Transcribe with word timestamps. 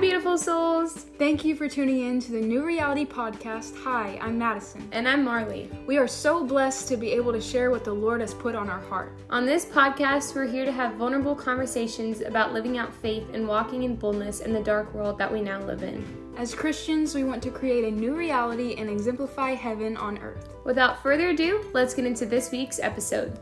beautiful 0.00 0.38
souls. 0.38 0.94
Thank 1.18 1.44
you 1.44 1.54
for 1.54 1.68
tuning 1.68 2.00
in 2.00 2.20
to 2.20 2.32
the 2.32 2.40
New 2.40 2.64
Reality 2.64 3.04
Podcast. 3.04 3.76
Hi, 3.84 4.18
I'm 4.22 4.38
Madison. 4.38 4.88
And 4.92 5.06
I'm 5.06 5.22
Marley. 5.22 5.70
We 5.86 5.98
are 5.98 6.08
so 6.08 6.42
blessed 6.42 6.88
to 6.88 6.96
be 6.96 7.12
able 7.12 7.32
to 7.32 7.40
share 7.40 7.70
what 7.70 7.84
the 7.84 7.92
Lord 7.92 8.22
has 8.22 8.32
put 8.32 8.54
on 8.54 8.70
our 8.70 8.80
heart. 8.80 9.12
On 9.28 9.44
this 9.44 9.66
podcast, 9.66 10.34
we're 10.34 10.46
here 10.46 10.64
to 10.64 10.72
have 10.72 10.94
vulnerable 10.94 11.34
conversations 11.34 12.22
about 12.22 12.54
living 12.54 12.78
out 12.78 12.94
faith 12.94 13.26
and 13.34 13.46
walking 13.46 13.82
in 13.82 13.94
boldness 13.94 14.40
in 14.40 14.54
the 14.54 14.62
dark 14.62 14.94
world 14.94 15.18
that 15.18 15.30
we 15.30 15.42
now 15.42 15.62
live 15.66 15.82
in. 15.82 16.02
As 16.38 16.54
Christians, 16.54 17.14
we 17.14 17.24
want 17.24 17.42
to 17.42 17.50
create 17.50 17.84
a 17.84 17.90
new 17.90 18.16
reality 18.16 18.76
and 18.78 18.88
exemplify 18.88 19.50
heaven 19.50 19.98
on 19.98 20.16
earth. 20.18 20.48
Without 20.64 21.02
further 21.02 21.28
ado, 21.28 21.62
let's 21.74 21.92
get 21.92 22.06
into 22.06 22.24
this 22.24 22.50
week's 22.50 22.80
episode. 22.80 23.38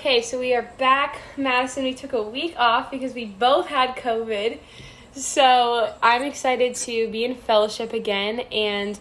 Okay, 0.00 0.22
so 0.22 0.40
we 0.40 0.54
are 0.54 0.62
back. 0.78 1.18
Madison, 1.36 1.84
we 1.84 1.92
took 1.92 2.14
a 2.14 2.22
week 2.22 2.54
off 2.56 2.90
because 2.90 3.12
we 3.12 3.26
both 3.26 3.66
had 3.66 3.96
COVID. 3.96 4.58
So 5.12 5.94
I'm 6.02 6.22
excited 6.22 6.74
to 6.76 7.10
be 7.10 7.26
in 7.26 7.34
fellowship 7.34 7.92
again, 7.92 8.40
and 8.50 8.98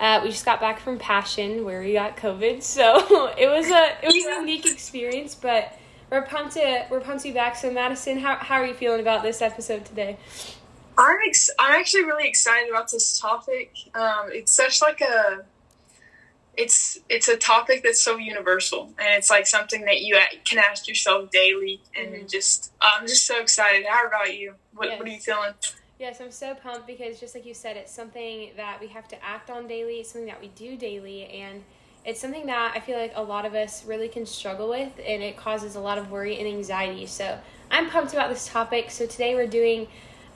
uh, 0.00 0.18
we 0.24 0.30
just 0.30 0.44
got 0.44 0.58
back 0.58 0.80
from 0.80 0.98
Passion 0.98 1.64
where 1.64 1.82
we 1.82 1.92
got 1.92 2.16
COVID. 2.16 2.62
So 2.64 3.32
it 3.38 3.46
was 3.46 3.70
a 3.70 3.96
it 4.02 4.08
was 4.08 4.26
a 4.26 4.40
unique 4.40 4.66
experience, 4.66 5.36
but 5.36 5.78
we're 6.10 6.22
pumped 6.22 6.54
to 6.54 6.84
we're 6.90 7.00
pumped 7.00 7.22
to 7.22 7.28
be 7.28 7.32
back. 7.32 7.54
So 7.54 7.70
Madison, 7.70 8.18
how 8.18 8.34
how 8.34 8.56
are 8.56 8.66
you 8.66 8.74
feeling 8.74 8.98
about 8.98 9.22
this 9.22 9.40
episode 9.40 9.84
today? 9.84 10.18
I'm 10.98 11.18
ex- 11.28 11.50
I'm 11.60 11.78
actually 11.78 12.06
really 12.06 12.26
excited 12.26 12.68
about 12.68 12.90
this 12.90 13.20
topic. 13.20 13.72
Um, 13.94 14.30
it's 14.32 14.50
such 14.50 14.82
like 14.82 15.00
a 15.00 15.44
it's 16.56 16.98
it's 17.08 17.28
a 17.28 17.36
topic 17.36 17.82
that's 17.82 18.02
so 18.02 18.16
universal 18.16 18.92
and 18.98 19.08
it's 19.16 19.30
like 19.30 19.46
something 19.46 19.84
that 19.84 20.00
you 20.02 20.18
can 20.44 20.58
ask 20.58 20.88
yourself 20.88 21.30
daily 21.30 21.80
and 21.96 22.08
mm-hmm. 22.08 22.26
just 22.26 22.72
i'm 22.80 23.06
just 23.06 23.26
so 23.26 23.40
excited. 23.40 23.86
How 23.88 24.06
about 24.06 24.36
you? 24.36 24.54
What, 24.74 24.88
yes. 24.88 24.98
what 24.98 25.08
are 25.08 25.10
you 25.10 25.20
feeling? 25.20 25.54
Yes 25.98 26.20
i'm 26.20 26.30
so 26.30 26.54
pumped 26.54 26.86
because 26.86 27.20
just 27.20 27.34
like 27.34 27.46
you 27.46 27.54
said 27.54 27.76
it's 27.76 27.92
something 27.92 28.50
that 28.56 28.78
we 28.80 28.88
have 28.88 29.08
to 29.08 29.24
act 29.24 29.50
on 29.50 29.66
daily. 29.68 30.00
It's 30.00 30.12
something 30.12 30.26
that 30.26 30.40
we 30.40 30.48
do 30.48 30.76
daily 30.76 31.26
and 31.26 31.62
it's 32.04 32.18
something 32.18 32.46
that 32.46 32.72
i 32.74 32.80
feel 32.80 32.98
like 32.98 33.12
a 33.14 33.22
lot 33.22 33.44
of 33.44 33.54
us 33.54 33.84
really 33.84 34.08
can 34.08 34.24
struggle 34.24 34.70
with 34.70 34.92
and 35.06 35.22
it 35.22 35.36
causes 35.36 35.76
a 35.76 35.80
lot 35.80 35.98
of 35.98 36.10
worry 36.10 36.38
and 36.38 36.48
anxiety. 36.48 37.06
So 37.06 37.38
i'm 37.70 37.88
pumped 37.90 38.12
about 38.12 38.28
this 38.28 38.48
topic. 38.48 38.90
So 38.90 39.06
today 39.06 39.34
we're 39.34 39.46
doing 39.46 39.86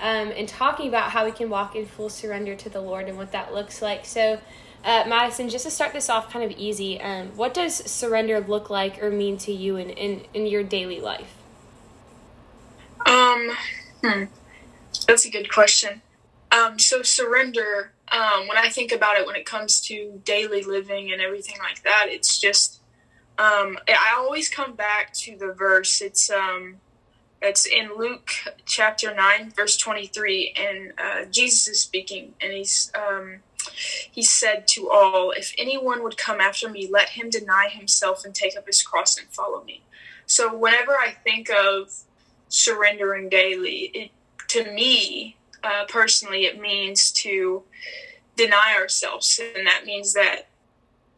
um, 0.00 0.32
and 0.36 0.48
talking 0.48 0.88
about 0.88 1.10
how 1.10 1.24
we 1.24 1.32
can 1.32 1.48
walk 1.50 1.76
in 1.76 1.86
full 1.86 2.08
surrender 2.08 2.54
to 2.56 2.68
the 2.68 2.80
lord 2.80 3.08
and 3.08 3.18
what 3.18 3.32
that 3.32 3.52
looks 3.52 3.82
like. 3.82 4.04
So 4.04 4.38
uh, 4.84 5.04
Madison, 5.06 5.48
just 5.48 5.64
to 5.64 5.70
start 5.70 5.92
this 5.92 6.10
off 6.10 6.30
kind 6.30 6.44
of 6.44 6.56
easy, 6.58 7.00
um, 7.00 7.28
what 7.36 7.54
does 7.54 7.74
surrender 7.74 8.40
look 8.40 8.68
like 8.68 9.02
or 9.02 9.10
mean 9.10 9.38
to 9.38 9.52
you 9.52 9.76
in, 9.76 9.90
in, 9.90 10.22
in 10.34 10.46
your 10.46 10.62
daily 10.62 11.00
life? 11.00 11.36
Um, 13.06 13.50
hmm. 14.02 14.24
That's 15.06 15.24
a 15.24 15.30
good 15.30 15.50
question. 15.50 16.02
Um, 16.52 16.78
so 16.78 17.02
surrender, 17.02 17.92
um, 18.12 18.46
when 18.46 18.58
I 18.58 18.68
think 18.68 18.92
about 18.92 19.16
it, 19.16 19.26
when 19.26 19.36
it 19.36 19.46
comes 19.46 19.80
to 19.82 20.20
daily 20.24 20.62
living 20.62 21.12
and 21.12 21.20
everything 21.20 21.56
like 21.58 21.82
that, 21.82 22.06
it's 22.10 22.38
just, 22.38 22.80
um, 23.38 23.78
I 23.88 24.14
always 24.16 24.48
come 24.48 24.74
back 24.74 25.12
to 25.14 25.36
the 25.36 25.52
verse. 25.52 26.00
It's, 26.02 26.30
um, 26.30 26.76
it's 27.40 27.66
in 27.66 27.96
Luke 27.96 28.30
chapter 28.66 29.14
9, 29.14 29.50
verse 29.50 29.76
23, 29.76 30.54
and 30.56 30.92
uh, 30.98 31.24
Jesus 31.30 31.68
is 31.68 31.80
speaking, 31.80 32.34
and 32.40 32.52
he's, 32.52 32.92
um, 32.94 33.40
he 33.72 34.22
said 34.22 34.66
to 34.68 34.90
all, 34.90 35.30
If 35.30 35.54
anyone 35.58 36.02
would 36.02 36.16
come 36.16 36.40
after 36.40 36.68
me, 36.68 36.88
let 36.90 37.10
him 37.10 37.30
deny 37.30 37.68
himself 37.68 38.24
and 38.24 38.34
take 38.34 38.56
up 38.56 38.66
his 38.66 38.82
cross 38.82 39.18
and 39.18 39.28
follow 39.28 39.62
me. 39.64 39.82
So 40.26 40.54
whenever 40.54 40.92
I 40.92 41.10
think 41.10 41.50
of 41.50 41.92
surrendering 42.48 43.28
daily, 43.28 43.90
it, 43.94 44.10
to 44.48 44.70
me 44.72 45.36
uh, 45.62 45.84
personally, 45.88 46.44
it 46.44 46.60
means 46.60 47.10
to 47.12 47.62
deny 48.36 48.74
ourselves. 48.78 49.40
And 49.56 49.66
that 49.66 49.84
means 49.84 50.12
that 50.14 50.48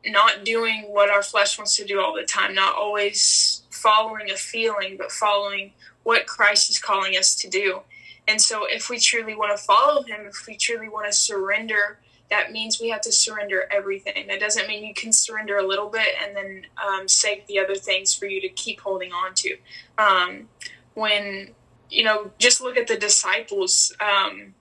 not 0.04 0.44
doing 0.44 0.84
what 0.88 1.10
our 1.10 1.22
flesh 1.22 1.58
wants 1.58 1.76
to 1.76 1.84
do 1.84 2.00
all 2.00 2.14
the 2.14 2.24
time, 2.24 2.54
not 2.54 2.76
always 2.76 3.62
following 3.70 4.30
a 4.30 4.36
feeling, 4.36 4.96
but 4.96 5.10
following 5.10 5.72
what 6.04 6.26
Christ 6.26 6.70
is 6.70 6.78
calling 6.78 7.16
us 7.16 7.34
to 7.36 7.48
do. 7.48 7.80
And 8.28 8.40
so, 8.40 8.66
if 8.68 8.88
we 8.90 8.98
truly 8.98 9.36
want 9.36 9.56
to 9.56 9.62
follow 9.62 10.02
Him, 10.02 10.26
if 10.26 10.46
we 10.46 10.56
truly 10.56 10.88
want 10.88 11.06
to 11.06 11.12
surrender 11.12 11.98
that 12.30 12.52
means 12.52 12.80
we 12.80 12.88
have 12.88 13.00
to 13.02 13.12
surrender 13.12 13.68
everything. 13.70 14.26
That 14.26 14.40
doesn't 14.40 14.66
mean 14.66 14.84
you 14.84 14.94
can 14.94 15.12
surrender 15.12 15.58
a 15.58 15.66
little 15.66 15.88
bit 15.88 16.08
and 16.22 16.36
then 16.36 16.66
um, 16.84 17.08
save 17.08 17.46
the 17.46 17.58
other 17.58 17.74
things 17.76 18.14
for 18.14 18.26
you 18.26 18.40
to 18.40 18.48
keep 18.48 18.80
holding 18.80 19.12
on 19.12 19.34
to. 19.34 19.56
Um, 19.98 20.48
when, 20.94 21.50
you 21.88 22.02
know, 22.04 22.30
just 22.38 22.60
look 22.60 22.76
at 22.76 22.88
the 22.88 22.96
disciples. 22.96 23.94
Um, 24.00 24.54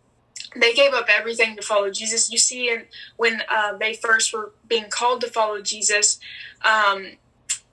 they 0.55 0.73
gave 0.73 0.93
up 0.93 1.07
everything 1.09 1.55
to 1.55 1.61
follow 1.61 1.89
Jesus. 1.89 2.31
You 2.31 2.37
see, 2.37 2.69
in, 2.69 2.83
when 3.17 3.41
uh, 3.49 3.77
they 3.77 3.93
first 3.93 4.33
were 4.33 4.53
being 4.67 4.89
called 4.89 5.21
to 5.21 5.27
follow 5.27 5.61
Jesus, 5.61 6.19
um, 6.63 7.07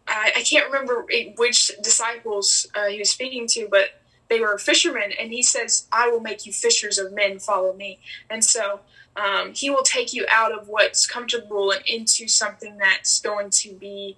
I, 0.09 0.33
I, 0.37 0.43
can't 0.43 0.67
remember 0.67 1.07
which 1.37 1.71
disciples 1.81 2.67
uh, 2.75 2.87
he 2.87 2.99
was 2.99 3.11
speaking 3.11 3.47
to, 3.49 3.69
but 3.71 4.01
they 4.29 4.41
were 4.41 4.59
fishermen, 4.59 5.13
and 5.19 5.31
he 5.31 5.43
says, 5.43 5.87
"I 5.93 6.09
will 6.09 6.21
make 6.21 6.45
you 6.45 6.53
fishers 6.53 6.99
of 6.99 7.13
men. 7.13 7.39
Follow 7.39 7.73
me." 7.73 8.01
And 8.29 8.45
so 8.45 8.81
um, 9.17 9.53
he 9.55 9.71
will 9.71 9.83
take 9.83 10.13
you 10.13 10.27
out 10.31 10.53
of 10.53 10.69
what's 10.69 11.07
comfortable 11.07 11.71
and 11.71 11.83
into 11.87 12.29
something 12.29 12.79
that's 12.79 13.21
going 13.21 13.51
to 13.51 13.75
be 13.75 14.17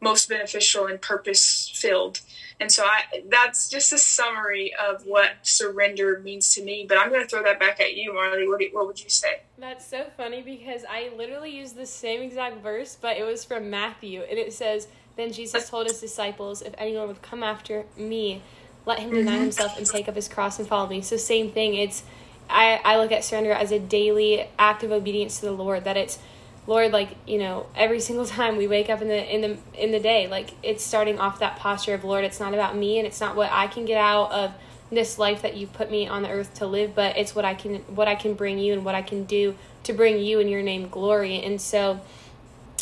most 0.00 0.28
beneficial 0.28 0.86
and 0.86 1.00
purpose 1.00 1.70
filled. 1.74 2.20
And 2.58 2.72
so 2.72 2.84
I, 2.84 3.22
that's 3.28 3.68
just 3.68 3.92
a 3.92 3.98
summary 3.98 4.72
of 4.74 5.04
what 5.04 5.32
surrender 5.42 6.20
means 6.20 6.54
to 6.54 6.62
me. 6.62 6.86
But 6.88 6.98
I'm 6.98 7.10
going 7.10 7.22
to 7.22 7.28
throw 7.28 7.42
that 7.42 7.60
back 7.60 7.80
at 7.80 7.96
you, 7.96 8.14
Marley. 8.14 8.48
What, 8.48 8.62
what 8.72 8.86
would 8.86 9.02
you 9.02 9.10
say? 9.10 9.40
That's 9.58 9.86
so 9.86 10.06
funny 10.16 10.42
because 10.42 10.82
I 10.88 11.10
literally 11.16 11.50
used 11.50 11.76
the 11.76 11.86
same 11.86 12.22
exact 12.22 12.62
verse, 12.62 12.96
but 13.00 13.16
it 13.16 13.24
was 13.24 13.44
from 13.44 13.68
Matthew. 13.68 14.22
And 14.22 14.38
it 14.38 14.52
says, 14.52 14.88
Then 15.16 15.32
Jesus 15.32 15.68
told 15.70 15.86
his 15.86 16.00
disciples, 16.00 16.62
If 16.62 16.74
anyone 16.78 17.08
would 17.08 17.22
come 17.22 17.42
after 17.42 17.84
me, 17.96 18.42
let 18.86 19.00
him 19.00 19.10
deny 19.10 19.32
mm-hmm. 19.32 19.42
himself 19.42 19.76
and 19.76 19.86
take 19.86 20.08
up 20.08 20.14
his 20.14 20.28
cross 20.28 20.58
and 20.58 20.66
follow 20.68 20.88
me. 20.88 21.02
So, 21.02 21.16
same 21.16 21.50
thing. 21.50 21.74
It's 21.74 22.04
I, 22.48 22.80
I 22.84 22.98
look 22.98 23.12
at 23.12 23.24
surrender 23.24 23.52
as 23.52 23.72
a 23.72 23.78
daily 23.78 24.48
act 24.58 24.82
of 24.82 24.92
obedience 24.92 25.40
to 25.40 25.46
the 25.46 25.52
Lord. 25.52 25.84
That 25.84 25.96
it's 25.96 26.18
Lord, 26.66 26.92
like 26.92 27.10
you 27.26 27.38
know, 27.38 27.66
every 27.76 28.00
single 28.00 28.26
time 28.38 28.56
we 28.56 28.66
wake 28.66 28.90
up 28.90 29.02
in 29.02 29.08
the 29.08 29.34
in 29.34 29.40
the 29.40 29.58
in 29.74 29.92
the 29.92 30.00
day, 30.00 30.26
like 30.28 30.50
it's 30.62 30.84
starting 30.84 31.18
off 31.18 31.38
that 31.40 31.56
posture 31.56 31.94
of 31.94 32.04
Lord. 32.04 32.24
It's 32.24 32.40
not 32.40 32.54
about 32.54 32.76
me, 32.76 32.98
and 32.98 33.06
it's 33.06 33.20
not 33.20 33.36
what 33.36 33.50
I 33.52 33.66
can 33.66 33.84
get 33.84 33.98
out 33.98 34.32
of 34.32 34.54
this 34.90 35.18
life 35.18 35.42
that 35.42 35.56
you 35.56 35.66
put 35.66 35.90
me 35.90 36.06
on 36.06 36.22
the 36.22 36.30
earth 36.30 36.54
to 36.54 36.66
live, 36.66 36.94
but 36.94 37.16
it's 37.16 37.34
what 37.34 37.44
I 37.44 37.54
can 37.54 37.76
what 37.94 38.08
I 38.08 38.14
can 38.14 38.34
bring 38.34 38.58
you 38.58 38.72
and 38.72 38.84
what 38.84 38.94
I 38.94 39.02
can 39.02 39.24
do 39.24 39.56
to 39.84 39.92
bring 39.92 40.18
you 40.18 40.40
and 40.40 40.50
your 40.50 40.62
name 40.62 40.88
glory. 40.88 41.42
And 41.42 41.60
so, 41.60 42.00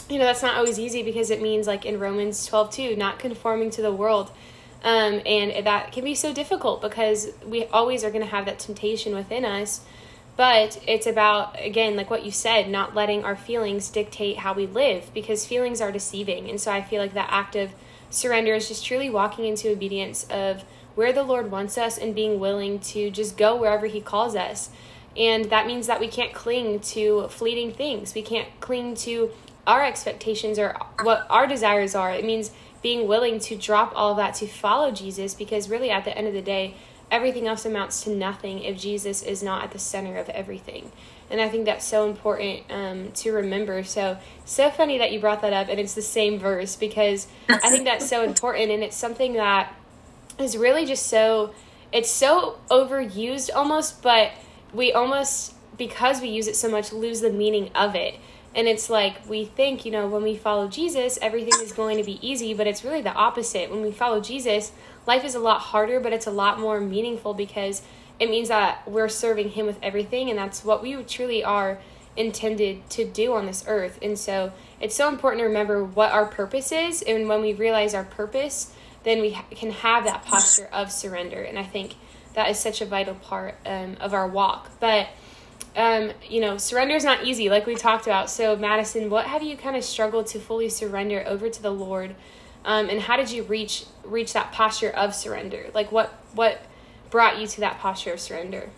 you 0.09 0.19
know, 0.19 0.25
that's 0.25 0.43
not 0.43 0.57
always 0.57 0.79
easy 0.79 1.03
because 1.03 1.31
it 1.31 1.41
means 1.41 1.67
like 1.67 1.87
in 1.87 1.99
Romans 1.99 2.47
twelve 2.47 2.71
two, 2.71 2.97
not 2.97 3.19
conforming 3.19 3.71
to 3.71 3.83
the 3.83 3.93
world 3.93 4.31
um, 4.85 5.23
and 5.25 5.67
that 5.67 5.93
can 5.93 6.05
be 6.05 6.15
so 6.15 6.35
difficult 6.35 6.83
because 6.83 7.31
we 7.45 7.65
always 7.67 8.05
are 8.05 8.11
going 8.11 8.23
to 8.23 8.31
have 8.31 8.45
that 8.45 8.59
temptation 8.59 9.15
within 9.15 9.45
us. 9.45 9.81
But 10.37 10.83
it's 10.87 11.07
about, 11.07 11.57
again, 11.59 11.97
like 11.97 12.11
what 12.11 12.25
you 12.25 12.31
said, 12.31 12.69
not 12.69 12.95
letting 12.95 13.25
our 13.25 13.37
feelings 13.37 13.89
dictate 13.89 14.39
how 14.39 14.53
we 14.53 14.67
live 14.67 15.11
because 15.15 15.47
feelings 15.47 15.81
are 15.81 15.91
deceiving. 15.91 16.51
And 16.51 16.61
so 16.61 16.71
I 16.71 16.83
feel 16.83 17.01
like 17.01 17.15
that 17.15 17.29
act 17.31 17.57
of 17.57 17.71
surrender 18.11 18.53
is 18.55 18.69
just 18.69 18.85
truly 18.85 19.09
walking 19.09 19.47
into 19.47 19.71
obedience 19.71 20.27
of 20.29 20.65
where 20.97 21.13
the 21.13 21.23
Lord 21.23 21.51
wants 21.51 21.79
us 21.79 21.97
and 21.97 22.15
being 22.15 22.39
willing 22.39 22.79
to 22.81 23.11
just 23.11 23.37
go 23.37 23.57
wherever 23.57 23.87
He 23.87 24.01
calls 24.01 24.37
us. 24.37 24.71
And 25.17 25.47
that 25.47 25.67
means 25.67 25.87
that 25.87 26.01
we 26.01 26.09
can't 26.09 26.35
cling 26.35 26.81
to 26.81 27.29
fleeting 27.29 27.73
things. 27.73 28.15
We 28.15 28.23
can't 28.23 28.49
cling 28.61 28.97
to 28.97 29.31
our 29.67 29.83
expectations 29.83 30.59
or 30.59 30.77
what 31.03 31.27
our 31.31 31.47
desires 31.47 31.95
are. 31.95 32.13
It 32.13 32.25
means 32.25 32.51
being 32.85 33.09
willing 33.09 33.39
to 33.41 33.57
drop 33.57 33.95
all 33.97 34.11
of 34.11 34.19
that 34.19 34.35
to 34.35 34.47
follow 34.47 34.91
Jesus 34.91 35.33
because 35.33 35.71
really 35.71 35.89
at 35.89 36.05
the 36.05 36.15
end 36.17 36.29
of 36.29 36.35
the 36.35 36.43
day, 36.43 36.75
everything 37.11 37.49
else 37.49 37.65
amounts 37.65 38.03
to 38.03 38.11
nothing 38.11 38.63
if 38.63 38.79
Jesus 38.79 39.23
is 39.23 39.43
not 39.43 39.65
at 39.65 39.71
the 39.71 39.79
center 39.79 40.19
of 40.19 40.29
everything. 40.29 40.93
And 41.31 41.41
I 41.41 41.49
think 41.49 41.65
that's 41.65 41.87
so 41.87 42.07
important 42.07 42.65
um, 42.69 43.11
to 43.13 43.33
remember. 43.33 43.85
So, 43.85 44.19
so 44.45 44.69
funny 44.69 44.99
that 44.99 45.13
you 45.13 45.19
brought 45.19 45.41
that 45.41 45.55
up, 45.55 45.69
and 45.71 45.81
it's 45.81 45.95
the 45.95 46.03
same 46.03 46.39
verse 46.39 46.77
because 46.77 47.27
I 47.49 47.71
think 47.71 47.87
that's 47.87 48.07
so 48.07 48.23
important, 48.23 48.71
and 48.71 48.83
it's 48.83 48.97
something 48.97 49.33
that 49.33 49.75
is 50.39 50.55
really 50.55 50.85
just 50.85 51.07
so, 51.07 51.55
it's 51.91 52.11
so 52.11 52.59
overused 52.71 53.49
almost, 53.55 54.03
but 54.03 54.33
we 54.75 54.93
almost, 54.93 55.55
because 55.79 56.21
we 56.21 56.29
use 56.29 56.49
it 56.49 56.57
so 56.57 56.69
much, 56.69 56.93
lose 56.93 57.23
the 57.23 57.33
meaning 57.33 57.71
of 57.75 57.95
it. 57.95 58.17
And 58.55 58.69
it's 58.69 58.89
like 58.89 59.29
we 59.29 59.45
think, 59.45 59.85
you 59.85 59.91
know, 59.91 60.07
when 60.07 60.23
we 60.23 60.37
follow 60.37 60.69
Jesus, 60.69 61.19
everything 61.21 61.61
is 61.61 61.73
going 61.73 61.99
to 61.99 62.05
be 62.05 62.25
easy, 62.27 62.55
but 62.55 62.67
it's 62.67 62.85
really 62.85 63.03
the 63.03 63.13
opposite. 63.13 63.71
When 63.71 63.83
we 63.83 63.91
follow 63.91 64.21
Jesus, 64.21 64.73
life 65.07 65.25
is 65.25 65.35
a 65.35 65.41
lot 65.41 65.61
harder, 65.61 65.99
but 65.99 66.13
it's 66.13 66.27
a 66.27 66.31
lot 66.31 66.61
more 66.61 66.81
meaningful 66.81 67.35
because 67.35 67.83
it 68.21 68.31
means 68.31 68.49
that 68.49 68.89
we're 68.89 69.09
serving 69.09 69.51
Him 69.51 69.67
with 69.67 69.79
everything, 69.83 70.31
and 70.31 70.39
that's 70.39 70.65
what 70.65 70.83
we 70.83 70.95
truly 71.03 71.43
are 71.43 71.81
intended 72.17 72.89
to 72.91 73.05
do 73.05 73.35
on 73.35 73.47
this 73.47 73.65
earth. 73.67 73.99
And 74.01 74.19
so 74.19 74.53
it's 74.81 74.95
so 74.95 75.09
important 75.09 75.41
to 75.41 75.47
remember 75.47 75.83
what 75.83 76.13
our 76.13 76.27
purpose 76.27 76.71
is. 76.73 77.03
And 77.03 77.29
when 77.29 77.41
we 77.41 77.55
realize 77.55 77.95
our 77.95 78.05
purpose, 78.05 78.73
then 79.03 79.21
we 79.21 79.33
can 79.51 79.71
have 79.71 80.05
that 80.05 80.25
posture 80.25 80.69
of 80.73 80.93
surrender. 80.93 81.43
And 81.43 81.59
I 81.59 81.65
think 81.65 81.95
that 82.35 82.51
is 82.51 82.59
such 82.59 82.81
a 82.81 82.87
vital 82.87 83.15
part 83.15 83.57
um, 83.67 83.97
of 84.01 84.15
our 84.15 84.29
walk. 84.29 84.71
But, 84.81 85.09
um, 85.77 86.13
you 86.29 86.41
know, 86.41 86.57
surrender 86.57 86.95
is 86.95 87.05
not 87.05 87.25
easy, 87.25 87.49
like 87.49 87.67
we 87.67 87.75
talked 87.75 88.07
about. 88.07 88.31
So, 88.31 88.57
Madison, 88.57 89.11
what 89.11 89.27
have 89.27 89.43
you 89.43 89.57
kind 89.57 89.77
of 89.77 89.85
struggled 89.85 90.27
to 90.29 90.39
fully 90.39 90.69
surrender 90.69 91.25
over 91.27 91.49
to 91.49 91.63
the 91.63 91.71
Lord? 91.71 92.15
Um, 92.65 92.89
and 92.89 93.01
how 93.01 93.17
did 93.17 93.31
you 93.31 93.43
reach 93.43 93.85
reach 94.05 94.33
that 94.33 94.53
posture 94.53 94.91
of 94.91 95.15
surrender? 95.15 95.71
Like, 95.75 95.91
what 95.91 96.13
what 96.35 96.63
brought 97.11 97.39
you 97.39 97.47
to 97.47 97.61
that 97.61 97.79
posture 97.79 98.13
of 98.13 98.21
surrender? 98.21 98.71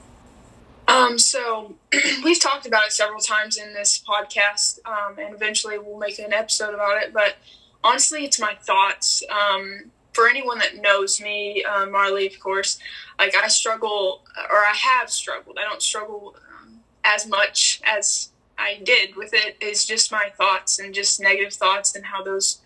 Um, 0.89 1.19
so 1.19 1.75
we've 2.25 2.41
talked 2.41 2.67
about 2.67 2.87
it 2.87 2.93
several 2.93 3.21
times 3.21 3.59
in 3.59 3.75
this 3.75 4.03
podcast, 4.03 4.79
um, 4.87 5.19
and 5.19 5.35
eventually 5.35 5.79
we'll 5.79 5.99
make 5.99 6.19
an 6.19 6.33
episode 6.33 6.75
about 6.75 7.03
it. 7.03 7.13
But 7.13 7.37
honestly, 7.85 8.25
it's 8.25 8.41
my 8.41 8.55
thoughts. 8.63 9.23
Um, 9.31 9.91
for 10.13 10.29
anyone 10.29 10.59
that 10.61 10.77
knows 10.77 11.21
me, 11.21 11.63
uh, 11.63 11.85
Marley, 11.87 12.27
of 12.27 12.41
course, 12.41 12.79
like 13.19 13.37
I 13.37 13.49
struggle, 13.49 14.23
or 14.51 14.59
I 14.59 14.73
have 14.75 15.11
struggled. 15.11 15.59
I 15.61 15.69
don't 15.69 15.83
struggle 15.83 16.37
as 17.07 17.27
much 17.27 17.81
as 17.85 18.31
I 18.59 18.81
did 18.83 19.17
with 19.17 19.33
it. 19.33 19.57
Is 19.61 19.87
just 19.87 20.13
my 20.13 20.31
thoughts 20.37 20.79
and 20.79 20.93
just 20.93 21.21
negative 21.21 21.55
thoughts 21.55 21.95
and 21.95 22.05
how 22.05 22.23
those 22.23 22.61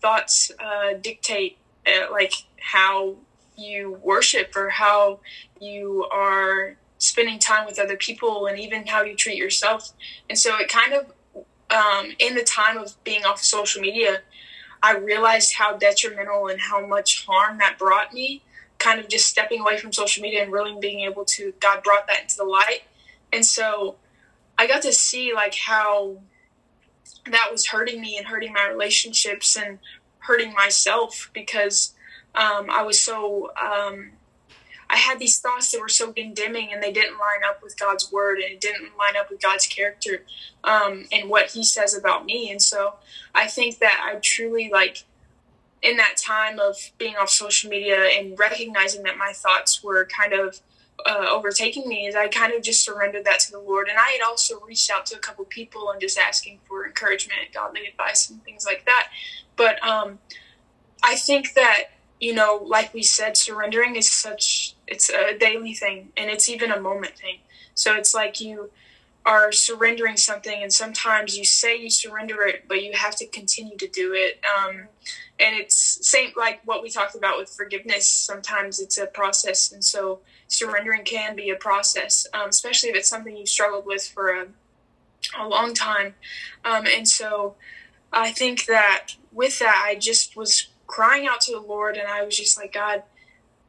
thoughts 0.00 0.50
uh, 0.58 0.94
dictate, 1.00 1.58
uh, 1.86 2.10
like 2.10 2.32
how 2.60 3.16
you 3.56 4.00
worship 4.02 4.56
or 4.56 4.70
how 4.70 5.20
you 5.60 6.08
are 6.12 6.76
spending 6.98 7.38
time 7.38 7.66
with 7.66 7.78
other 7.78 7.96
people 7.96 8.46
and 8.46 8.58
even 8.58 8.86
how 8.86 9.02
you 9.02 9.14
treat 9.14 9.36
yourself. 9.36 9.92
And 10.28 10.38
so 10.38 10.56
it 10.56 10.68
kind 10.68 10.92
of, 10.94 11.12
um, 11.70 12.12
in 12.18 12.34
the 12.34 12.42
time 12.42 12.78
of 12.78 13.02
being 13.04 13.24
off 13.24 13.40
of 13.40 13.44
social 13.44 13.82
media, 13.82 14.22
I 14.82 14.96
realized 14.96 15.54
how 15.54 15.76
detrimental 15.76 16.48
and 16.48 16.60
how 16.60 16.86
much 16.86 17.26
harm 17.26 17.58
that 17.58 17.78
brought 17.78 18.12
me. 18.12 18.42
Kind 18.78 19.00
of 19.00 19.08
just 19.08 19.28
stepping 19.28 19.60
away 19.60 19.78
from 19.78 19.92
social 19.92 20.22
media 20.22 20.42
and 20.42 20.52
really 20.52 20.76
being 20.80 21.00
able 21.00 21.24
to, 21.26 21.52
God 21.60 21.82
brought 21.82 22.06
that 22.08 22.22
into 22.22 22.36
the 22.36 22.44
light. 22.44 22.82
And 23.34 23.44
so 23.44 23.96
I 24.56 24.68
got 24.68 24.82
to 24.82 24.92
see 24.92 25.34
like 25.34 25.56
how 25.56 26.18
that 27.30 27.48
was 27.50 27.66
hurting 27.66 28.00
me 28.00 28.16
and 28.16 28.26
hurting 28.26 28.52
my 28.52 28.68
relationships 28.68 29.56
and 29.56 29.80
hurting 30.18 30.52
myself 30.52 31.30
because 31.34 31.94
um, 32.34 32.70
I 32.70 32.82
was 32.82 33.02
so 33.02 33.50
um, 33.60 34.12
I 34.88 34.96
had 34.96 35.18
these 35.18 35.40
thoughts 35.40 35.72
that 35.72 35.80
were 35.80 35.88
so 35.88 36.12
condemning 36.12 36.72
and 36.72 36.80
they 36.80 36.92
didn't 36.92 37.18
line 37.18 37.42
up 37.48 37.60
with 37.62 37.78
God's 37.78 38.12
word 38.12 38.38
and 38.38 38.52
it 38.52 38.60
didn't 38.60 38.96
line 38.96 39.16
up 39.16 39.30
with 39.30 39.42
God's 39.42 39.66
character 39.66 40.22
um, 40.62 41.06
and 41.10 41.28
what 41.28 41.50
He 41.50 41.64
says 41.64 41.96
about 41.96 42.24
me. 42.24 42.50
And 42.50 42.62
so 42.62 42.94
I 43.34 43.48
think 43.48 43.78
that 43.80 44.00
I 44.04 44.18
truly 44.20 44.70
like 44.72 45.04
in 45.82 45.96
that 45.96 46.16
time 46.16 46.60
of 46.60 46.76
being 46.98 47.16
off 47.16 47.30
social 47.30 47.68
media 47.68 48.04
and 48.16 48.38
recognizing 48.38 49.02
that 49.02 49.18
my 49.18 49.32
thoughts 49.34 49.82
were 49.82 50.06
kind 50.06 50.32
of 50.32 50.60
uh, 51.06 51.26
overtaking 51.30 51.88
me 51.88 52.06
is 52.06 52.14
I 52.14 52.28
kind 52.28 52.52
of 52.52 52.62
just 52.62 52.84
surrendered 52.84 53.24
that 53.24 53.40
to 53.40 53.52
the 53.52 53.58
Lord. 53.58 53.88
And 53.88 53.98
I 53.98 54.16
had 54.18 54.26
also 54.26 54.60
reached 54.60 54.90
out 54.90 55.06
to 55.06 55.16
a 55.16 55.18
couple 55.18 55.44
people 55.44 55.90
and 55.90 56.00
just 56.00 56.18
asking 56.18 56.60
for 56.66 56.86
encouragement, 56.86 57.40
godly 57.52 57.86
advice, 57.86 58.30
and 58.30 58.42
things 58.44 58.64
like 58.64 58.84
that. 58.86 59.08
But 59.56 59.82
um, 59.86 60.18
I 61.02 61.16
think 61.16 61.54
that 61.54 61.90
you 62.20 62.32
know, 62.32 62.62
like 62.64 62.94
we 62.94 63.02
said, 63.02 63.36
surrendering 63.36 63.96
is 63.96 64.08
such 64.08 64.76
it's 64.86 65.10
a 65.10 65.36
daily 65.36 65.74
thing 65.74 66.12
and 66.16 66.30
it's 66.30 66.48
even 66.48 66.70
a 66.70 66.80
moment 66.80 67.16
thing. 67.18 67.38
So 67.74 67.94
it's 67.94 68.14
like 68.14 68.40
you 68.40 68.70
are 69.26 69.52
surrendering 69.52 70.16
something 70.16 70.62
and 70.62 70.72
sometimes 70.72 71.36
you 71.36 71.44
say 71.44 71.76
you 71.76 71.88
surrender 71.88 72.42
it 72.42 72.64
but 72.68 72.82
you 72.82 72.92
have 72.92 73.16
to 73.16 73.26
continue 73.26 73.76
to 73.76 73.88
do 73.88 74.12
it 74.12 74.38
um, 74.44 74.86
and 75.40 75.56
it's 75.56 75.98
same 76.06 76.30
like 76.36 76.60
what 76.66 76.82
we 76.82 76.90
talked 76.90 77.14
about 77.14 77.38
with 77.38 77.48
forgiveness 77.48 78.06
sometimes 78.06 78.78
it's 78.78 78.98
a 78.98 79.06
process 79.06 79.72
and 79.72 79.82
so 79.82 80.20
surrendering 80.48 81.04
can 81.04 81.34
be 81.34 81.50
a 81.50 81.56
process 81.56 82.26
um, 82.34 82.48
especially 82.48 82.90
if 82.90 82.96
it's 82.96 83.08
something 83.08 83.36
you've 83.36 83.48
struggled 83.48 83.86
with 83.86 84.06
for 84.06 84.30
a, 84.30 84.46
a 85.38 85.48
long 85.48 85.74
time 85.74 86.14
um, 86.64 86.84
and 86.86 87.08
so 87.08 87.54
i 88.12 88.30
think 88.30 88.66
that 88.66 89.08
with 89.32 89.58
that 89.58 89.82
i 89.86 89.94
just 89.94 90.36
was 90.36 90.68
crying 90.86 91.26
out 91.26 91.40
to 91.42 91.52
the 91.52 91.60
Lord, 91.60 91.96
and 91.96 92.06
I 92.06 92.24
was 92.24 92.36
just 92.36 92.56
like, 92.56 92.72
God, 92.72 93.02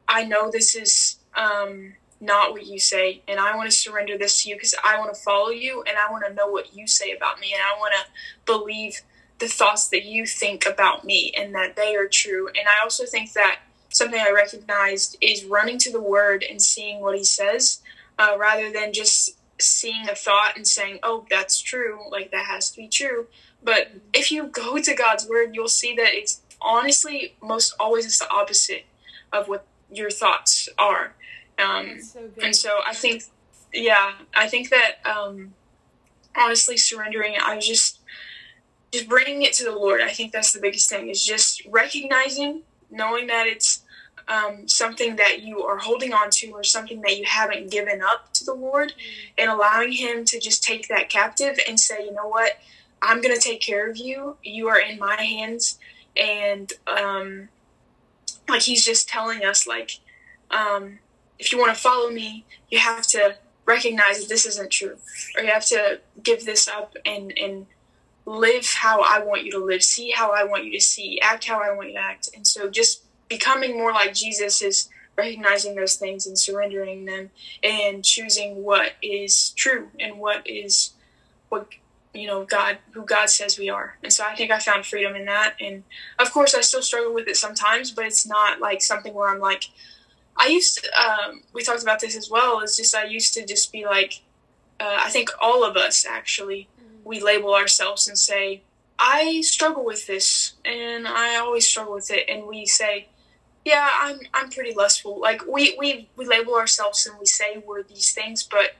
I 0.08 0.24
know 0.24 0.50
this 0.50 0.74
is 0.74 1.16
um, 1.34 1.94
not 2.20 2.52
what 2.52 2.66
you 2.66 2.78
say, 2.78 3.22
and 3.26 3.40
I 3.40 3.56
want 3.56 3.70
to 3.70 3.76
surrender 3.76 4.16
this 4.16 4.42
to 4.42 4.50
you 4.50 4.56
because 4.56 4.74
I 4.84 4.98
want 4.98 5.14
to 5.14 5.20
follow 5.20 5.50
you, 5.50 5.82
and 5.88 5.96
I 5.98 6.10
want 6.10 6.24
to 6.26 6.34
know 6.34 6.48
what 6.48 6.74
you 6.76 6.86
say 6.86 7.12
about 7.12 7.40
me, 7.40 7.52
and 7.52 7.62
I 7.62 7.78
want 7.78 7.94
to 7.94 8.52
believe 8.52 9.02
the 9.38 9.48
thoughts 9.48 9.88
that 9.88 10.04
you 10.04 10.26
think 10.26 10.66
about 10.66 11.04
me, 11.04 11.32
and 11.36 11.54
that 11.54 11.76
they 11.76 11.96
are 11.96 12.06
true. 12.06 12.48
And 12.48 12.68
I 12.68 12.82
also 12.82 13.04
think 13.04 13.32
that 13.32 13.60
something 13.88 14.20
I 14.20 14.30
recognized 14.30 15.16
is 15.20 15.44
running 15.44 15.78
to 15.78 15.92
the 15.92 16.00
Word 16.00 16.44
and 16.48 16.60
seeing 16.60 17.00
what 17.00 17.16
He 17.16 17.24
says, 17.24 17.80
uh, 18.18 18.36
rather 18.38 18.72
than 18.72 18.92
just 18.92 19.36
seeing 19.58 20.08
a 20.08 20.14
thought 20.14 20.56
and 20.56 20.66
saying, 20.66 20.98
"Oh, 21.02 21.26
that's 21.30 21.60
true," 21.60 22.00
like 22.10 22.30
that 22.30 22.46
has 22.46 22.70
to 22.70 22.76
be 22.76 22.88
true. 22.88 23.26
But 23.62 23.92
if 24.12 24.30
you 24.30 24.44
go 24.44 24.78
to 24.78 24.94
God's 24.94 25.28
Word, 25.28 25.54
you'll 25.54 25.68
see 25.68 25.94
that 25.96 26.14
it's 26.14 26.40
honestly 26.60 27.34
most 27.42 27.74
always 27.78 28.06
it's 28.06 28.18
the 28.18 28.30
opposite 28.30 28.84
of 29.32 29.48
what 29.48 29.66
your 29.90 30.10
thoughts 30.10 30.68
are. 30.78 31.14
Um, 31.58 32.00
so 32.00 32.30
and 32.42 32.54
so 32.54 32.80
I 32.86 32.94
think, 32.94 33.24
yeah, 33.72 34.12
I 34.34 34.48
think 34.48 34.70
that 34.70 34.96
um, 35.04 35.54
honestly 36.36 36.76
surrendering, 36.76 37.34
I 37.42 37.56
was 37.56 37.66
just 37.66 38.00
just 38.92 39.08
bringing 39.08 39.42
it 39.42 39.52
to 39.54 39.64
the 39.64 39.72
Lord. 39.72 40.00
I 40.00 40.10
think 40.10 40.32
that's 40.32 40.52
the 40.52 40.60
biggest 40.60 40.88
thing 40.88 41.08
is 41.08 41.24
just 41.24 41.62
recognizing, 41.66 42.62
knowing 42.90 43.26
that 43.28 43.46
it's 43.46 43.82
um, 44.28 44.66
something 44.66 45.16
that 45.16 45.42
you 45.42 45.62
are 45.62 45.78
holding 45.78 46.12
on 46.12 46.30
to 46.30 46.50
or 46.50 46.64
something 46.64 47.00
that 47.02 47.16
you 47.16 47.24
haven't 47.24 47.70
given 47.70 48.02
up 48.02 48.32
to 48.34 48.44
the 48.44 48.54
Lord, 48.54 48.90
mm-hmm. 48.90 49.34
and 49.38 49.50
allowing 49.50 49.92
Him 49.92 50.24
to 50.26 50.40
just 50.40 50.64
take 50.64 50.88
that 50.88 51.08
captive 51.08 51.58
and 51.68 51.78
say, 51.78 52.04
you 52.04 52.12
know 52.12 52.28
what, 52.28 52.58
I'm 53.02 53.20
going 53.20 53.34
to 53.34 53.40
take 53.40 53.60
care 53.60 53.88
of 53.88 53.96
you. 53.96 54.36
You 54.42 54.68
are 54.68 54.80
in 54.80 54.98
my 54.98 55.22
hands 55.22 55.78
and 56.16 56.72
um, 56.86 57.48
like 58.48 58.62
he's 58.62 58.84
just 58.84 59.08
telling 59.08 59.44
us 59.44 59.66
like 59.66 59.98
um, 60.50 60.98
if 61.38 61.52
you 61.52 61.58
want 61.58 61.74
to 61.74 61.80
follow 61.80 62.10
me 62.10 62.44
you 62.70 62.78
have 62.78 63.06
to 63.06 63.36
recognize 63.64 64.20
that 64.20 64.28
this 64.28 64.46
isn't 64.46 64.70
true 64.70 64.96
or 65.36 65.42
you 65.42 65.50
have 65.50 65.66
to 65.66 66.00
give 66.22 66.44
this 66.44 66.68
up 66.68 66.96
and 67.04 67.36
and 67.36 67.66
live 68.26 68.66
how 68.66 69.00
i 69.02 69.20
want 69.20 69.44
you 69.44 69.52
to 69.52 69.64
live. 69.64 69.82
See 69.82 70.10
how 70.10 70.32
i 70.32 70.44
want 70.44 70.64
you 70.64 70.72
to 70.72 70.80
see. 70.80 71.20
Act 71.20 71.44
how 71.44 71.62
i 71.62 71.72
want 71.74 71.88
you 71.88 71.94
to 71.94 72.00
act. 72.00 72.28
And 72.34 72.46
so 72.46 72.68
just 72.68 73.02
becoming 73.28 73.76
more 73.78 73.92
like 73.92 74.14
jesus 74.14 74.60
is 74.60 74.88
recognizing 75.16 75.74
those 75.74 75.94
things 75.94 76.26
and 76.26 76.38
surrendering 76.38 77.06
them 77.06 77.30
and 77.62 78.04
choosing 78.04 78.62
what 78.62 78.92
is 79.00 79.50
true 79.50 79.88
and 79.98 80.18
what 80.18 80.46
is 80.46 80.90
what 81.48 81.68
you 82.12 82.26
know 82.26 82.44
god 82.44 82.78
who 82.92 83.04
god 83.04 83.30
says 83.30 83.58
we 83.58 83.70
are. 83.70 83.96
And 84.02 84.12
so 84.12 84.24
i 84.24 84.34
think 84.34 84.50
i 84.50 84.58
found 84.58 84.84
freedom 84.84 85.14
in 85.14 85.24
that. 85.26 85.54
And 85.60 85.84
of 86.18 86.32
course 86.32 86.54
i 86.54 86.60
still 86.60 86.82
struggle 86.82 87.14
with 87.14 87.28
it 87.28 87.36
sometimes 87.36 87.92
but 87.92 88.04
it's 88.04 88.26
not 88.26 88.60
like 88.60 88.82
something 88.82 89.14
where 89.14 89.28
i'm 89.28 89.40
like 89.40 89.64
i 90.36 90.48
used 90.48 90.82
to, 90.82 90.90
um, 91.00 91.42
we 91.52 91.62
talked 91.62 91.82
about 91.82 92.00
this 92.00 92.16
as 92.16 92.28
well 92.28 92.60
it's 92.60 92.76
just 92.76 92.94
i 92.94 93.04
used 93.04 93.34
to 93.34 93.46
just 93.46 93.72
be 93.72 93.84
like 93.86 94.22
uh, 94.80 94.98
i 95.00 95.10
think 95.10 95.30
all 95.40 95.64
of 95.64 95.76
us 95.76 96.04
actually. 96.04 96.68
We 97.06 97.20
label 97.20 97.54
ourselves 97.54 98.08
and 98.08 98.18
say 98.18 98.62
i 98.98 99.40
struggle 99.40 99.84
with 99.84 100.06
this 100.06 100.54
and 100.64 101.06
i 101.06 101.36
always 101.36 101.66
struggle 101.66 101.94
with 101.94 102.10
it 102.10 102.28
and 102.28 102.46
we 102.46 102.66
say 102.66 103.06
yeah 103.64 103.88
i'm 104.00 104.18
i'm 104.34 104.50
pretty 104.50 104.74
lustful 104.74 105.20
like 105.20 105.46
we 105.46 105.76
we 105.78 106.08
we 106.16 106.26
label 106.26 106.54
ourselves 106.54 107.06
and 107.06 107.18
we 107.18 107.26
say 107.26 107.62
we're 107.66 107.82
these 107.82 108.12
things 108.12 108.42
but 108.42 108.72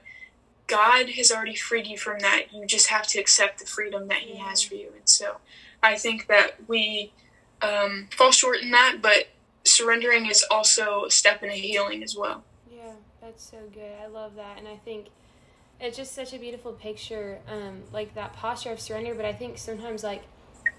God 0.67 1.09
has 1.11 1.31
already 1.31 1.55
freed 1.55 1.87
you 1.87 1.97
from 1.97 2.19
that. 2.19 2.53
You 2.53 2.65
just 2.65 2.87
have 2.87 3.07
to 3.07 3.19
accept 3.19 3.59
the 3.59 3.65
freedom 3.65 4.07
that 4.09 4.19
He 4.19 4.35
has 4.35 4.61
for 4.61 4.75
you. 4.75 4.89
And 4.95 5.07
so 5.07 5.37
I 5.81 5.95
think 5.95 6.27
that 6.27 6.55
we 6.67 7.13
um, 7.61 8.09
fall 8.11 8.31
short 8.31 8.59
in 8.61 8.71
that, 8.71 8.97
but 9.01 9.29
surrendering 9.63 10.25
is 10.27 10.45
also 10.51 11.05
a 11.05 11.11
step 11.11 11.41
in 11.41 11.49
a 11.49 11.53
healing 11.53 12.03
as 12.03 12.15
well. 12.15 12.43
Yeah, 12.71 12.93
that's 13.21 13.49
so 13.49 13.57
good. 13.73 13.93
I 14.03 14.07
love 14.07 14.35
that. 14.35 14.57
And 14.57 14.67
I 14.67 14.75
think 14.75 15.07
it's 15.79 15.97
just 15.97 16.13
such 16.13 16.33
a 16.33 16.39
beautiful 16.39 16.73
picture, 16.73 17.39
um, 17.47 17.83
like 17.91 18.15
that 18.15 18.33
posture 18.33 18.71
of 18.71 18.79
surrender. 18.79 19.13
But 19.13 19.25
I 19.25 19.33
think 19.33 19.57
sometimes, 19.57 20.03
like, 20.03 20.23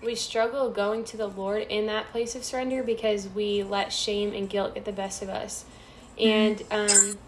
we 0.02 0.14
struggle 0.14 0.71
going 0.71 1.05
to 1.05 1.17
the 1.17 1.26
Lord 1.28 1.62
in 1.62 1.87
that 1.87 2.11
place 2.11 2.35
of 2.35 2.45
surrender 2.45 2.83
because 2.83 3.28
we 3.28 3.62
let 3.62 3.93
shame 3.93 4.33
and 4.33 4.49
guilt 4.49 4.75
get 4.75 4.85
the 4.85 4.93
best 4.93 5.23
of 5.23 5.28
us. 5.28 5.64
And, 6.19 6.62
um, 6.71 7.19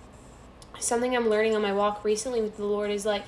something 0.80 1.14
I'm 1.14 1.28
learning 1.28 1.54
on 1.54 1.62
my 1.62 1.72
walk 1.72 2.04
recently 2.04 2.40
with 2.40 2.56
the 2.56 2.64
Lord 2.64 2.90
is 2.90 3.04
like 3.04 3.24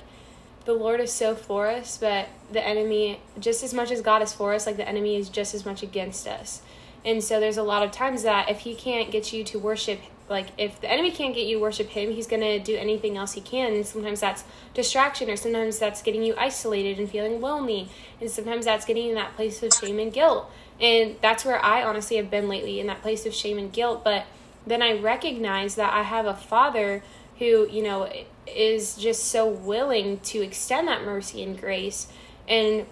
the 0.65 0.73
Lord 0.73 0.99
is 0.99 1.11
so 1.11 1.35
for 1.35 1.67
us, 1.67 1.97
but 1.97 2.29
the 2.51 2.65
enemy, 2.65 3.19
just 3.39 3.63
as 3.63 3.73
much 3.73 3.91
as 3.91 4.01
God 4.01 4.21
is 4.21 4.33
for 4.33 4.53
us, 4.53 4.65
like 4.65 4.77
the 4.77 4.87
enemy 4.87 5.17
is 5.17 5.29
just 5.29 5.53
as 5.53 5.65
much 5.65 5.83
against 5.83 6.27
us. 6.27 6.61
And 7.05 7.23
so 7.23 7.39
there's 7.39 7.57
a 7.57 7.63
lot 7.63 7.83
of 7.83 7.91
times 7.91 8.23
that 8.23 8.49
if 8.49 8.59
he 8.59 8.75
can't 8.75 9.11
get 9.11 9.33
you 9.33 9.43
to 9.45 9.59
worship, 9.59 9.99
like 10.33 10.47
if 10.57 10.81
the 10.81 10.91
enemy 10.91 11.11
can't 11.11 11.33
get 11.33 11.45
you 11.45 11.59
worship 11.59 11.89
him, 11.89 12.11
he's 12.11 12.27
going 12.27 12.41
to 12.41 12.59
do 12.59 12.75
anything 12.75 13.15
else 13.15 13.33
he 13.33 13.41
can. 13.41 13.73
And 13.73 13.85
sometimes 13.85 14.19
that's 14.19 14.43
distraction, 14.73 15.29
or 15.29 15.37
sometimes 15.37 15.79
that's 15.79 16.01
getting 16.01 16.23
you 16.23 16.33
isolated 16.37 16.99
and 16.99 17.09
feeling 17.09 17.39
lonely. 17.39 17.87
And 18.19 18.29
sometimes 18.29 18.65
that's 18.65 18.83
getting 18.83 19.03
you 19.03 19.09
in 19.09 19.15
that 19.15 19.35
place 19.35 19.61
of 19.63 19.71
shame 19.73 19.99
and 19.99 20.11
guilt. 20.11 20.51
And 20.81 21.15
that's 21.21 21.45
where 21.45 21.63
I 21.63 21.83
honestly 21.83 22.17
have 22.17 22.29
been 22.29 22.49
lately, 22.49 22.79
in 22.79 22.87
that 22.87 23.01
place 23.01 23.25
of 23.25 23.33
shame 23.33 23.57
and 23.57 23.71
guilt. 23.71 24.03
But 24.03 24.25
then 24.65 24.81
I 24.81 24.99
recognize 24.99 25.75
that 25.75 25.93
I 25.93 26.01
have 26.01 26.25
a 26.25 26.33
father 26.33 27.03
who, 27.37 27.69
you 27.69 27.83
know, 27.83 28.11
is 28.47 28.97
just 28.97 29.25
so 29.25 29.47
willing 29.47 30.19
to 30.21 30.41
extend 30.41 30.87
that 30.87 31.03
mercy 31.03 31.43
and 31.43 31.59
grace 31.59 32.07
and 32.47 32.85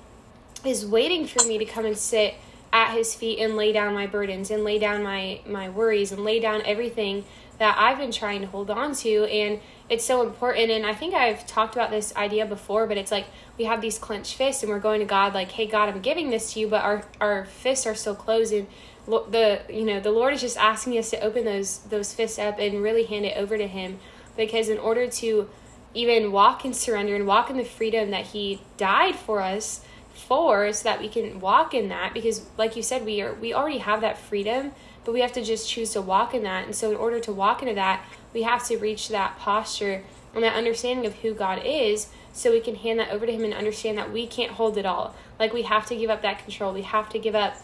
is 0.64 0.86
waiting 0.86 1.26
for 1.26 1.46
me 1.48 1.58
to 1.58 1.66
come 1.66 1.86
and 1.86 1.98
sit 1.98 2.36
at 2.74 2.94
his 2.96 3.14
feet 3.14 3.40
and 3.40 3.56
lay 3.56 3.72
down 3.72 3.94
my 3.94 4.08
burdens 4.08 4.50
and 4.50 4.64
lay 4.64 4.80
down 4.80 5.04
my 5.04 5.42
my 5.46 5.70
worries 5.70 6.12
and 6.12 6.24
lay 6.24 6.40
down 6.40 6.62
everything 6.66 7.26
that 7.58 7.76
I've 7.78 7.98
been 7.98 8.12
trying 8.12 8.42
to 8.42 8.48
hold 8.48 8.72
on 8.72 8.96
to. 8.96 9.26
And 9.26 9.60
it's 9.88 10.04
so 10.04 10.24
important. 10.24 10.72
And 10.72 10.86
I 10.86 10.96
think 10.96 11.14
I've 11.14 11.46
talked 11.46 11.76
about 11.76 11.92
this 11.92 12.16
idea 12.16 12.46
before 12.46 12.88
but 12.88 12.98
it's 12.98 13.12
like 13.12 13.26
we 13.58 13.66
have 13.66 13.82
these 13.82 14.00
clenched 14.00 14.36
fists 14.36 14.64
and 14.64 14.72
we're 14.72 14.80
going 14.80 15.00
to 15.00 15.06
God 15.06 15.34
like 15.34 15.52
hey 15.52 15.68
God 15.68 15.90
I'm 15.90 16.02
giving 16.02 16.30
this 16.30 16.54
to 16.54 16.60
you 16.60 16.68
but 16.68 16.84
our 16.84 17.04
our 17.20 17.46
fists 17.46 17.86
are 17.86 17.96
still 17.96 18.16
closed. 18.16 18.54
And 18.54 18.68
the 19.06 19.62
you 19.70 19.84
know 19.84 20.00
the 20.00 20.12
Lord 20.12 20.34
is 20.34 20.42
just 20.42 20.58
asking 20.58 20.98
us 20.98 21.10
to 21.10 21.20
open 21.20 21.44
those 21.44 21.80
those 21.80 22.14
fists 22.14 22.40
up 22.40 22.58
and 22.60 22.82
really 22.82 23.06
hand 23.06 23.26
it 23.26 23.36
over 23.38 23.58
to 23.58 23.68
him. 23.68 24.00
Because 24.38 24.70
in 24.70 24.78
order 24.78 25.08
to 25.08 25.50
even 25.94 26.32
walk 26.32 26.64
in 26.64 26.74
surrender 26.74 27.16
and 27.16 27.28
walk 27.28 27.50
in 27.50 27.58
the 27.58 27.66
freedom 27.66 28.12
that 28.12 28.28
he 28.28 28.62
died 28.78 29.16
for 29.16 29.42
us 29.42 29.84
for 30.28 30.72
so 30.74 30.84
that 30.84 31.00
we 31.00 31.10
can 31.10 31.40
walk 31.40 31.74
in 31.74 31.90
that 31.90 32.14
because 32.14 32.46
like 32.58 32.76
you 32.76 32.84
said 32.84 33.06
we 33.06 33.22
are 33.22 33.34
we 33.34 33.54
already 33.54 33.80
have 33.80 34.02
that 34.02 34.18
freedom 34.18 34.72
but 35.04 35.14
we 35.14 35.22
have 35.22 35.34
to 35.34 35.44
just 35.44 35.68
choose 35.70 35.92
to 35.92 36.02
walk 36.02 36.34
in 36.34 36.44
that. 36.44 36.66
And 36.66 36.76
so 36.76 36.92
in 36.92 36.98
order 36.98 37.20
to 37.22 37.32
walk 37.32 37.62
into 37.62 37.76
that 37.76 38.06
we 38.34 38.44
have 38.44 38.66
to 38.68 38.78
reach 38.78 39.10
that 39.10 39.38
posture 39.38 40.04
and 40.34 40.44
that 40.44 40.56
understanding 40.56 41.06
of 41.06 41.16
who 41.16 41.34
God 41.34 41.62
is 41.66 42.10
so 42.34 42.52
we 42.52 42.62
can 42.62 42.76
hand 42.76 43.00
that 43.00 43.10
over 43.10 43.26
to 43.26 43.32
him 43.32 43.44
and 43.44 43.54
understand 43.54 43.98
that 43.98 44.12
we 44.12 44.26
can't 44.26 44.52
hold 44.52 44.78
it 44.78 44.86
all. 44.86 45.16
Like 45.40 45.54
we 45.54 45.64
have 45.64 45.86
to 45.88 45.96
give 45.96 46.10
up 46.10 46.22
that 46.22 46.40
control. 46.44 46.74
We 46.74 46.84
have 46.84 47.10
to 47.10 47.20
give 47.20 47.36
up 47.36 47.58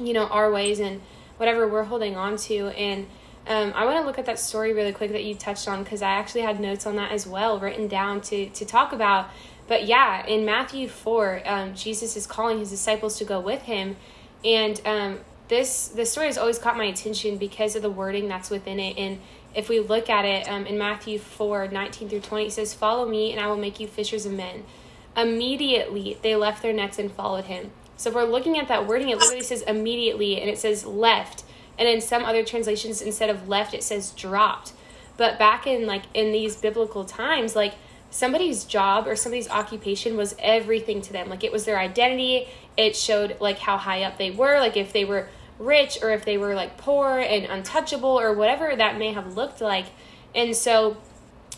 you 0.00 0.12
know 0.12 0.26
our 0.26 0.50
ways 0.50 0.80
and 0.80 1.00
whatever 1.36 1.68
we're 1.68 1.84
holding 1.84 2.16
on 2.16 2.36
to. 2.36 2.68
And 2.68 3.06
um, 3.46 3.72
I 3.76 3.84
want 3.84 4.00
to 4.00 4.06
look 4.06 4.18
at 4.18 4.26
that 4.26 4.38
story 4.38 4.72
really 4.72 4.92
quick 4.92 5.12
that 5.12 5.22
you 5.22 5.34
touched 5.34 5.68
on 5.68 5.84
because 5.84 6.00
I 6.00 6.12
actually 6.12 6.40
had 6.40 6.58
notes 6.58 6.86
on 6.86 6.96
that 6.96 7.12
as 7.12 7.26
well 7.26 7.60
written 7.60 7.88
down 7.88 8.20
to 8.22 8.48
to 8.48 8.64
talk 8.64 8.92
about. 8.92 9.28
But 9.66 9.86
yeah, 9.86 10.26
in 10.26 10.44
Matthew 10.44 10.88
four, 10.88 11.42
um, 11.44 11.74
Jesus 11.74 12.16
is 12.16 12.26
calling 12.26 12.58
his 12.58 12.70
disciples 12.70 13.18
to 13.18 13.24
go 13.24 13.40
with 13.40 13.62
him, 13.62 13.96
and 14.44 14.80
um, 14.84 15.20
this 15.48 15.88
this 15.88 16.12
story 16.12 16.26
has 16.26 16.38
always 16.38 16.58
caught 16.58 16.76
my 16.76 16.84
attention 16.84 17.38
because 17.38 17.76
of 17.76 17.82
the 17.82 17.90
wording 17.90 18.28
that's 18.28 18.50
within 18.50 18.78
it. 18.78 18.98
And 18.98 19.20
if 19.54 19.68
we 19.68 19.80
look 19.80 20.10
at 20.10 20.24
it 20.24 20.48
um, 20.48 20.66
in 20.66 20.76
Matthew 20.76 21.18
4, 21.18 21.68
19 21.68 22.08
through 22.08 22.20
20, 22.20 22.46
it 22.46 22.52
says, 22.52 22.74
Follow 22.74 23.08
me, 23.08 23.32
and 23.32 23.40
I 23.40 23.46
will 23.46 23.56
make 23.56 23.78
you 23.78 23.86
fishers 23.86 24.26
of 24.26 24.32
men. 24.32 24.64
Immediately 25.16 26.18
they 26.22 26.34
left 26.34 26.60
their 26.62 26.72
nets 26.72 26.98
and 26.98 27.10
followed 27.10 27.44
him. 27.44 27.70
So 27.96 28.10
if 28.10 28.16
we're 28.16 28.24
looking 28.24 28.58
at 28.58 28.68
that 28.68 28.86
wording, 28.86 29.10
it 29.10 29.18
literally 29.18 29.44
says 29.44 29.62
immediately, 29.62 30.40
and 30.40 30.50
it 30.50 30.58
says 30.58 30.84
left 30.84 31.44
and 31.78 31.88
in 31.88 32.00
some 32.00 32.24
other 32.24 32.44
translations 32.44 33.02
instead 33.02 33.30
of 33.30 33.48
left 33.48 33.74
it 33.74 33.82
says 33.82 34.10
dropped 34.12 34.72
but 35.16 35.38
back 35.38 35.66
in 35.66 35.86
like 35.86 36.02
in 36.14 36.32
these 36.32 36.56
biblical 36.56 37.04
times 37.04 37.56
like 37.56 37.74
somebody's 38.14 38.62
job 38.62 39.08
or 39.08 39.16
somebody's 39.16 39.50
occupation 39.50 40.16
was 40.16 40.36
everything 40.38 41.02
to 41.02 41.12
them. 41.12 41.28
Like 41.28 41.42
it 41.42 41.50
was 41.50 41.64
their 41.64 41.78
identity. 41.78 42.46
It 42.76 42.94
showed 42.94 43.36
like 43.40 43.58
how 43.58 43.76
high 43.76 44.04
up 44.04 44.18
they 44.18 44.30
were. 44.30 44.60
Like 44.60 44.76
if 44.76 44.92
they 44.92 45.04
were 45.04 45.28
rich 45.58 45.98
or 46.00 46.10
if 46.10 46.24
they 46.24 46.38
were 46.38 46.54
like 46.54 46.76
poor 46.76 47.18
and 47.18 47.44
untouchable 47.44 48.20
or 48.20 48.32
whatever 48.32 48.74
that 48.76 48.98
may 48.98 49.12
have 49.12 49.36
looked 49.36 49.60
like. 49.60 49.86
And 50.32 50.54
so 50.54 50.96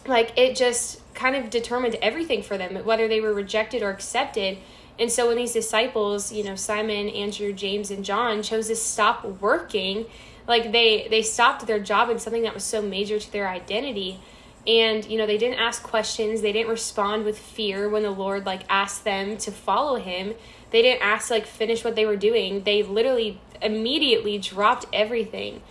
like 0.06 0.32
it 0.38 0.56
just 0.56 1.02
kind 1.14 1.36
of 1.36 1.50
determined 1.50 1.96
everything 1.96 2.42
for 2.42 2.56
them 2.56 2.74
whether 2.86 3.06
they 3.06 3.20
were 3.20 3.34
rejected 3.34 3.82
or 3.82 3.90
accepted. 3.90 4.56
And 4.98 5.12
so 5.12 5.28
when 5.28 5.36
these 5.36 5.52
disciples, 5.52 6.32
you 6.32 6.42
know, 6.42 6.54
Simon, 6.56 7.10
Andrew, 7.10 7.52
James, 7.52 7.90
and 7.90 8.02
John 8.02 8.42
chose 8.42 8.68
to 8.68 8.76
stop 8.76 9.26
working, 9.42 10.06
like 10.48 10.72
they 10.72 11.06
they 11.10 11.20
stopped 11.20 11.66
their 11.66 11.80
job 11.80 12.08
in 12.08 12.18
something 12.18 12.44
that 12.44 12.54
was 12.54 12.64
so 12.64 12.80
major 12.80 13.18
to 13.18 13.30
their 13.30 13.46
identity. 13.46 14.20
And 14.66 15.04
you 15.06 15.16
know, 15.18 15.26
they 15.26 15.38
didn't 15.38 15.58
ask 15.58 15.82
questions, 15.82 16.40
they 16.40 16.52
didn't 16.52 16.70
respond 16.70 17.24
with 17.24 17.38
fear 17.38 17.88
when 17.88 18.02
the 18.02 18.10
Lord 18.10 18.46
like 18.46 18.62
asked 18.68 19.04
them 19.04 19.36
to 19.38 19.50
follow 19.50 19.96
him. 19.96 20.34
They 20.70 20.82
didn't 20.82 21.02
ask 21.02 21.30
like 21.30 21.46
finish 21.46 21.84
what 21.84 21.94
they 21.94 22.06
were 22.06 22.16
doing. 22.16 22.64
They 22.64 22.82
literally 22.82 23.40
immediately 23.62 24.38
dropped 24.38 24.86
everything. 24.92 25.62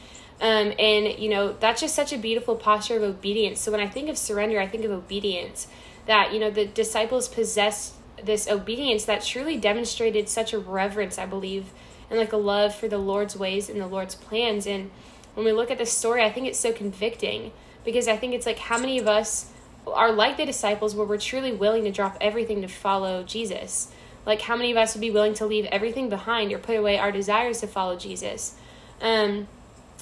Um, 0.41 0.73
and 0.77 1.17
you 1.17 1.29
know 1.29 1.53
that's 1.53 1.79
just 1.79 1.95
such 1.95 2.11
a 2.11 2.17
beautiful 2.17 2.57
posture 2.57 2.97
of 2.97 3.03
obedience 3.03 3.61
so 3.61 3.71
when 3.71 3.79
i 3.79 3.87
think 3.87 4.09
of 4.09 4.17
surrender 4.17 4.59
i 4.59 4.67
think 4.67 4.83
of 4.83 4.91
obedience 4.91 5.67
that 6.07 6.33
you 6.33 6.41
know 6.41 6.51
the 6.51 6.65
disciples 6.65 7.29
possessed 7.29 7.93
this 8.23 8.47
obedience 8.47 9.05
that 9.05 9.23
truly 9.23 9.57
demonstrated 9.57 10.29
such 10.29 10.53
a 10.53 10.59
reverence, 10.59 11.17
I 11.17 11.25
believe, 11.25 11.71
and 12.09 12.19
like 12.19 12.33
a 12.33 12.37
love 12.37 12.75
for 12.75 12.87
the 12.87 12.97
Lord's 12.97 13.35
ways 13.35 13.69
and 13.69 13.79
the 13.79 13.87
Lord's 13.87 14.15
plans. 14.15 14.65
And 14.67 14.91
when 15.33 15.45
we 15.45 15.51
look 15.51 15.71
at 15.71 15.77
this 15.77 15.91
story, 15.91 16.23
I 16.23 16.31
think 16.31 16.47
it's 16.47 16.59
so 16.59 16.71
convicting 16.71 17.51
because 17.85 18.07
I 18.07 18.17
think 18.17 18.33
it's 18.33 18.45
like 18.45 18.59
how 18.59 18.77
many 18.77 18.99
of 18.99 19.07
us 19.07 19.51
are 19.87 20.11
like 20.11 20.37
the 20.37 20.45
disciples 20.45 20.95
where 20.95 21.05
we're 21.05 21.17
truly 21.17 21.51
willing 21.51 21.83
to 21.83 21.91
drop 21.91 22.17
everything 22.19 22.61
to 22.61 22.67
follow 22.67 23.23
Jesus? 23.23 23.91
Like 24.25 24.41
how 24.41 24.55
many 24.55 24.71
of 24.71 24.77
us 24.77 24.95
would 24.95 25.01
be 25.01 25.11
willing 25.11 25.35
to 25.35 25.45
leave 25.45 25.65
everything 25.65 26.09
behind 26.09 26.51
or 26.51 26.57
put 26.57 26.75
away 26.75 26.97
our 26.97 27.11
desires 27.11 27.61
to 27.61 27.67
follow 27.67 27.95
Jesus? 27.95 28.55
Um, 28.99 29.47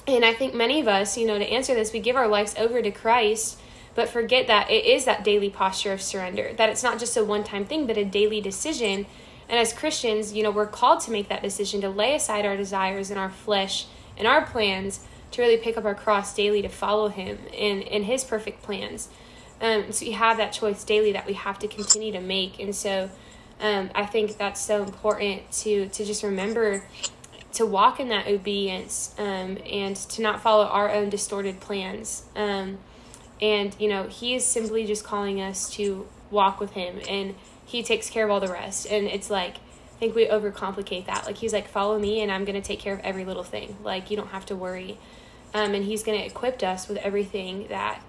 and 0.06 0.24
I 0.24 0.34
think 0.34 0.54
many 0.54 0.80
of 0.80 0.88
us, 0.88 1.16
you 1.16 1.26
know, 1.26 1.38
to 1.38 1.44
answer 1.44 1.74
this, 1.74 1.92
we 1.92 2.00
give 2.00 2.16
our 2.16 2.28
lives 2.28 2.54
over 2.58 2.80
to 2.82 2.90
Christ 2.90 3.60
but 3.94 4.08
forget 4.08 4.46
that 4.48 4.70
it 4.70 4.84
is 4.84 5.04
that 5.04 5.24
daily 5.24 5.50
posture 5.50 5.92
of 5.92 6.02
surrender, 6.02 6.52
that 6.56 6.68
it's 6.68 6.82
not 6.82 6.98
just 6.98 7.16
a 7.16 7.24
one 7.24 7.44
time 7.44 7.64
thing, 7.64 7.86
but 7.86 7.96
a 7.96 8.04
daily 8.04 8.40
decision. 8.40 9.06
And 9.48 9.58
as 9.58 9.72
Christians, 9.72 10.32
you 10.32 10.42
know, 10.42 10.50
we're 10.50 10.66
called 10.66 11.00
to 11.00 11.10
make 11.10 11.28
that 11.28 11.42
decision 11.42 11.80
to 11.82 11.88
lay 11.88 12.14
aside 12.14 12.44
our 12.44 12.56
desires 12.56 13.10
and 13.10 13.18
our 13.18 13.30
flesh 13.30 13.86
and 14.16 14.26
our 14.26 14.44
plans 14.44 15.00
to 15.34 15.42
really 15.42 15.56
pick 15.56 15.76
up 15.76 15.84
our 15.84 15.94
cross 15.94 16.34
daily 16.34 16.62
to 16.62 16.68
follow 16.68 17.08
Him 17.08 17.38
in, 17.52 17.82
in 17.82 18.04
His 18.04 18.24
perfect 18.24 18.62
plans. 18.62 19.08
Um, 19.60 19.92
so 19.92 20.04
you 20.04 20.14
have 20.14 20.36
that 20.38 20.52
choice 20.52 20.84
daily 20.84 21.12
that 21.12 21.26
we 21.26 21.34
have 21.34 21.58
to 21.60 21.68
continue 21.68 22.12
to 22.12 22.20
make. 22.20 22.58
And 22.58 22.74
so 22.74 23.10
um, 23.60 23.90
I 23.94 24.06
think 24.06 24.36
that's 24.36 24.60
so 24.60 24.82
important 24.82 25.50
to, 25.52 25.88
to 25.88 26.04
just 26.04 26.22
remember 26.22 26.84
to 27.54 27.64
walk 27.64 28.00
in 28.00 28.08
that 28.08 28.26
obedience 28.26 29.14
um, 29.16 29.58
and 29.70 29.94
to 29.96 30.22
not 30.22 30.42
follow 30.42 30.64
our 30.64 30.90
own 30.90 31.08
distorted 31.08 31.60
plans. 31.60 32.24
Um, 32.34 32.78
and, 33.40 33.74
you 33.78 33.88
know, 33.88 34.04
he 34.04 34.34
is 34.34 34.44
simply 34.44 34.86
just 34.86 35.04
calling 35.04 35.40
us 35.40 35.70
to 35.74 36.06
walk 36.30 36.60
with 36.60 36.72
him 36.72 37.00
and 37.08 37.34
he 37.64 37.82
takes 37.82 38.10
care 38.10 38.24
of 38.24 38.30
all 38.30 38.40
the 38.40 38.48
rest. 38.48 38.86
And 38.90 39.06
it's 39.06 39.30
like, 39.30 39.56
I 39.56 39.98
think 39.98 40.14
we 40.14 40.26
overcomplicate 40.26 41.06
that. 41.06 41.24
Like, 41.26 41.36
he's 41.36 41.52
like, 41.52 41.68
follow 41.68 41.98
me 41.98 42.20
and 42.20 42.30
I'm 42.30 42.44
going 42.44 42.60
to 42.60 42.66
take 42.66 42.80
care 42.80 42.94
of 42.94 43.00
every 43.00 43.24
little 43.24 43.44
thing. 43.44 43.76
Like, 43.82 44.10
you 44.10 44.16
don't 44.16 44.28
have 44.28 44.46
to 44.46 44.56
worry. 44.56 44.98
Um, 45.54 45.72
and 45.72 45.84
he's 45.84 46.02
going 46.02 46.18
to 46.18 46.26
equip 46.26 46.62
us 46.64 46.88
with 46.88 46.98
everything 46.98 47.68
that 47.68 48.02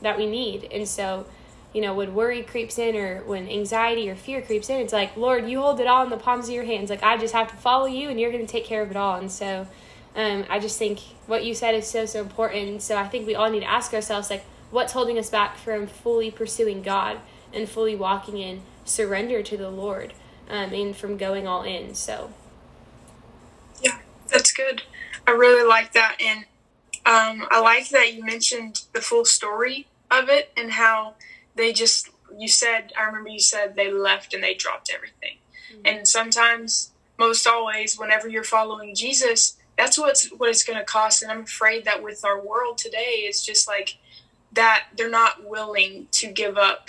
that 0.00 0.16
we 0.16 0.26
need. 0.26 0.68
And 0.70 0.86
so, 0.86 1.26
you 1.72 1.80
know, 1.80 1.92
when 1.94 2.14
worry 2.14 2.42
creeps 2.42 2.78
in 2.78 2.94
or 2.94 3.22
when 3.24 3.48
anxiety 3.48 4.08
or 4.08 4.14
fear 4.14 4.40
creeps 4.40 4.70
in, 4.70 4.80
it's 4.80 4.92
like, 4.92 5.16
Lord, 5.16 5.48
you 5.48 5.60
hold 5.60 5.80
it 5.80 5.88
all 5.88 6.04
in 6.04 6.10
the 6.10 6.16
palms 6.16 6.46
of 6.48 6.54
your 6.54 6.64
hands. 6.64 6.90
Like, 6.90 7.02
I 7.02 7.16
just 7.16 7.34
have 7.34 7.48
to 7.50 7.56
follow 7.56 7.86
you 7.86 8.10
and 8.10 8.20
you're 8.20 8.30
going 8.30 8.46
to 8.46 8.52
take 8.52 8.64
care 8.64 8.82
of 8.82 8.90
it 8.90 8.96
all. 8.96 9.18
And 9.18 9.32
so, 9.32 9.66
um, 10.14 10.44
I 10.48 10.60
just 10.60 10.78
think 10.78 11.00
what 11.26 11.44
you 11.44 11.54
said 11.54 11.74
is 11.74 11.86
so, 11.88 12.06
so 12.06 12.20
important. 12.20 12.82
So 12.82 12.96
I 12.96 13.08
think 13.08 13.26
we 13.26 13.34
all 13.34 13.50
need 13.50 13.60
to 13.60 13.70
ask 13.70 13.92
ourselves, 13.92 14.30
like, 14.30 14.44
what's 14.70 14.92
holding 14.92 15.18
us 15.18 15.30
back 15.30 15.56
from 15.56 15.86
fully 15.86 16.30
pursuing 16.30 16.82
God 16.82 17.18
and 17.52 17.68
fully 17.68 17.96
walking 17.96 18.38
in 18.38 18.62
surrender 18.84 19.42
to 19.42 19.56
the 19.56 19.70
Lord 19.70 20.12
um, 20.48 20.72
and 20.72 20.94
from 20.94 21.16
going 21.16 21.48
all 21.48 21.62
in. 21.62 21.94
So, 21.94 22.32
yeah, 23.80 23.98
that's 24.28 24.52
good. 24.52 24.82
I 25.26 25.30
really 25.30 25.66
like 25.66 25.92
that. 25.94 26.16
And 26.20 26.44
um, 27.06 27.46
I 27.50 27.60
like 27.60 27.90
that 27.90 28.14
you 28.14 28.24
mentioned 28.24 28.82
the 28.92 29.00
full 29.00 29.24
story 29.24 29.86
of 30.10 30.28
it 30.28 30.52
and 30.56 30.72
how 30.72 31.14
they 31.54 31.72
just, 31.72 32.08
you 32.36 32.48
said, 32.48 32.92
I 32.98 33.04
remember 33.04 33.28
you 33.28 33.40
said 33.40 33.76
they 33.76 33.92
left 33.92 34.32
and 34.32 34.42
they 34.42 34.54
dropped 34.54 34.90
everything. 34.94 35.36
Mm-hmm. 35.72 35.86
And 35.86 36.08
sometimes, 36.08 36.92
most 37.18 37.46
always, 37.46 37.98
whenever 37.98 38.28
you're 38.28 38.42
following 38.42 38.94
Jesus, 38.94 39.56
that's 39.76 39.98
what's 39.98 40.28
what 40.28 40.48
it's 40.48 40.64
going 40.64 40.78
to 40.78 40.84
cost. 40.84 41.22
And 41.22 41.30
I'm 41.30 41.42
afraid 41.42 41.84
that 41.84 42.02
with 42.02 42.24
our 42.24 42.40
world 42.40 42.78
today, 42.78 43.24
it's 43.26 43.44
just 43.44 43.68
like 43.68 43.98
that 44.52 44.86
they're 44.96 45.10
not 45.10 45.48
willing 45.48 46.06
to 46.12 46.28
give 46.28 46.56
up. 46.56 46.88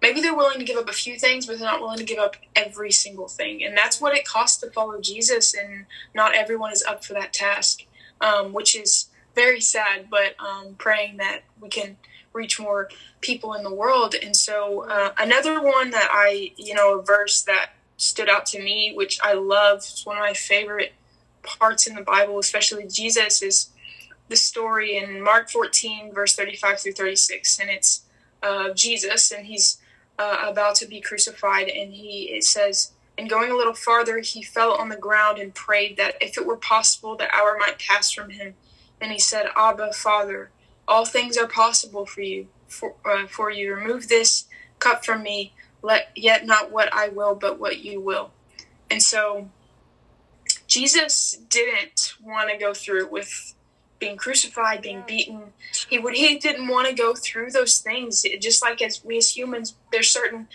Maybe 0.00 0.22
they're 0.22 0.34
willing 0.34 0.58
to 0.58 0.64
give 0.64 0.78
up 0.78 0.88
a 0.88 0.94
few 0.94 1.18
things, 1.18 1.46
but 1.46 1.58
they're 1.58 1.70
not 1.70 1.80
willing 1.80 1.98
to 1.98 2.04
give 2.04 2.18
up 2.18 2.36
every 2.56 2.90
single 2.92 3.28
thing. 3.28 3.62
And 3.62 3.76
that's 3.76 4.00
what 4.00 4.16
it 4.16 4.24
costs 4.24 4.58
to 4.60 4.70
follow 4.70 5.00
Jesus. 5.00 5.52
And 5.52 5.84
not 6.14 6.34
everyone 6.34 6.72
is 6.72 6.82
up 6.82 7.04
for 7.04 7.12
that 7.12 7.34
task, 7.34 7.82
um, 8.20 8.52
which 8.52 8.74
is 8.74 9.09
very 9.34 9.60
sad, 9.60 10.08
but 10.10 10.34
um, 10.40 10.74
praying 10.78 11.18
that 11.18 11.42
we 11.60 11.68
can 11.68 11.96
reach 12.32 12.60
more 12.60 12.88
people 13.20 13.54
in 13.54 13.62
the 13.62 13.74
world. 13.74 14.14
And 14.14 14.36
so, 14.36 14.88
uh, 14.88 15.12
another 15.18 15.62
one 15.62 15.90
that 15.90 16.08
I, 16.12 16.52
you 16.56 16.74
know, 16.74 16.98
a 16.98 17.02
verse 17.02 17.42
that 17.42 17.70
stood 17.96 18.28
out 18.28 18.46
to 18.46 18.62
me, 18.62 18.92
which 18.94 19.18
I 19.22 19.34
love, 19.34 19.78
it's 19.78 20.06
one 20.06 20.16
of 20.16 20.22
my 20.22 20.34
favorite 20.34 20.94
parts 21.42 21.86
in 21.86 21.94
the 21.94 22.02
Bible, 22.02 22.38
especially 22.38 22.86
Jesus, 22.86 23.42
is 23.42 23.70
the 24.28 24.36
story 24.36 24.96
in 24.96 25.22
Mark 25.22 25.50
14, 25.50 26.12
verse 26.12 26.34
35 26.34 26.80
through 26.80 26.92
36. 26.92 27.58
And 27.58 27.70
it's 27.70 28.02
uh, 28.42 28.70
Jesus, 28.72 29.30
and 29.30 29.46
he's 29.46 29.78
uh, 30.18 30.44
about 30.46 30.76
to 30.76 30.86
be 30.86 31.00
crucified. 31.00 31.68
And 31.68 31.92
he 31.92 32.30
it 32.30 32.44
says, 32.44 32.92
and 33.18 33.28
going 33.28 33.50
a 33.50 33.56
little 33.56 33.74
farther, 33.74 34.20
he 34.20 34.42
fell 34.42 34.72
on 34.72 34.88
the 34.88 34.96
ground 34.96 35.38
and 35.38 35.54
prayed 35.54 35.96
that 35.98 36.14
if 36.20 36.38
it 36.38 36.46
were 36.46 36.56
possible, 36.56 37.16
the 37.16 37.32
hour 37.34 37.56
might 37.58 37.78
pass 37.78 38.10
from 38.10 38.30
him. 38.30 38.54
And 39.00 39.12
he 39.12 39.18
said, 39.18 39.46
Abba, 39.56 39.92
Father, 39.92 40.50
all 40.86 41.04
things 41.04 41.36
are 41.36 41.46
possible 41.46 42.06
for 42.06 42.22
you. 42.22 42.48
For, 42.68 42.94
uh, 43.04 43.26
for 43.26 43.50
you, 43.50 43.74
remove 43.74 44.08
this 44.08 44.44
cup 44.78 45.04
from 45.04 45.22
me. 45.22 45.52
Let 45.82 46.10
yet 46.14 46.46
not 46.46 46.70
what 46.70 46.92
I 46.92 47.08
will, 47.08 47.34
but 47.34 47.58
what 47.58 47.78
you 47.78 48.00
will. 48.00 48.32
And 48.90 49.02
so 49.02 49.48
Jesus 50.66 51.38
didn't 51.48 52.14
want 52.22 52.50
to 52.50 52.56
go 52.56 52.74
through 52.74 53.08
with 53.08 53.54
being 53.98 54.16
crucified, 54.16 54.82
being 54.82 55.04
beaten. 55.06 55.52
He 55.88 55.98
would 55.98 56.14
he 56.14 56.38
didn't 56.38 56.68
want 56.68 56.88
to 56.88 56.94
go 56.94 57.14
through 57.14 57.50
those 57.50 57.78
things. 57.78 58.24
It, 58.24 58.40
just 58.40 58.62
like 58.62 58.82
as 58.82 59.04
we 59.04 59.18
as 59.18 59.36
humans, 59.36 59.74
there's 59.92 60.10
certain 60.10 60.48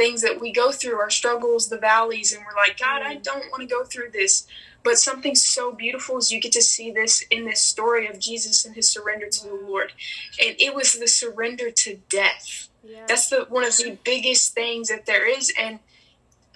things 0.00 0.22
that 0.22 0.40
we 0.40 0.50
go 0.50 0.72
through, 0.72 0.98
our 0.98 1.10
struggles, 1.10 1.68
the 1.68 1.76
valleys, 1.76 2.32
and 2.32 2.42
we're 2.42 2.56
like, 2.56 2.78
God, 2.78 3.02
I 3.02 3.16
mm. 3.16 3.22
don't 3.22 3.50
want 3.50 3.60
to 3.60 3.66
go 3.66 3.84
through 3.84 4.10
this. 4.12 4.46
But 4.82 4.96
something 4.96 5.34
so 5.34 5.72
beautiful 5.72 6.16
is 6.16 6.32
you 6.32 6.40
get 6.40 6.52
to 6.52 6.62
see 6.62 6.90
this 6.90 7.22
in 7.30 7.44
this 7.44 7.60
story 7.60 8.06
of 8.06 8.18
Jesus 8.18 8.64
and 8.64 8.74
his 8.74 8.90
surrender 8.90 9.28
to 9.28 9.44
the 9.44 9.50
mm. 9.50 9.68
Lord. 9.68 9.92
And 10.42 10.56
it 10.58 10.74
was 10.74 10.94
the 10.94 11.06
surrender 11.06 11.70
to 11.70 11.98
death. 12.08 12.68
Yeah. 12.82 13.04
That's 13.06 13.28
the 13.28 13.44
one 13.50 13.64
of 13.64 13.76
the 13.76 13.98
biggest 14.02 14.54
things 14.54 14.88
that 14.88 15.04
there 15.04 15.28
is. 15.28 15.52
And 15.60 15.80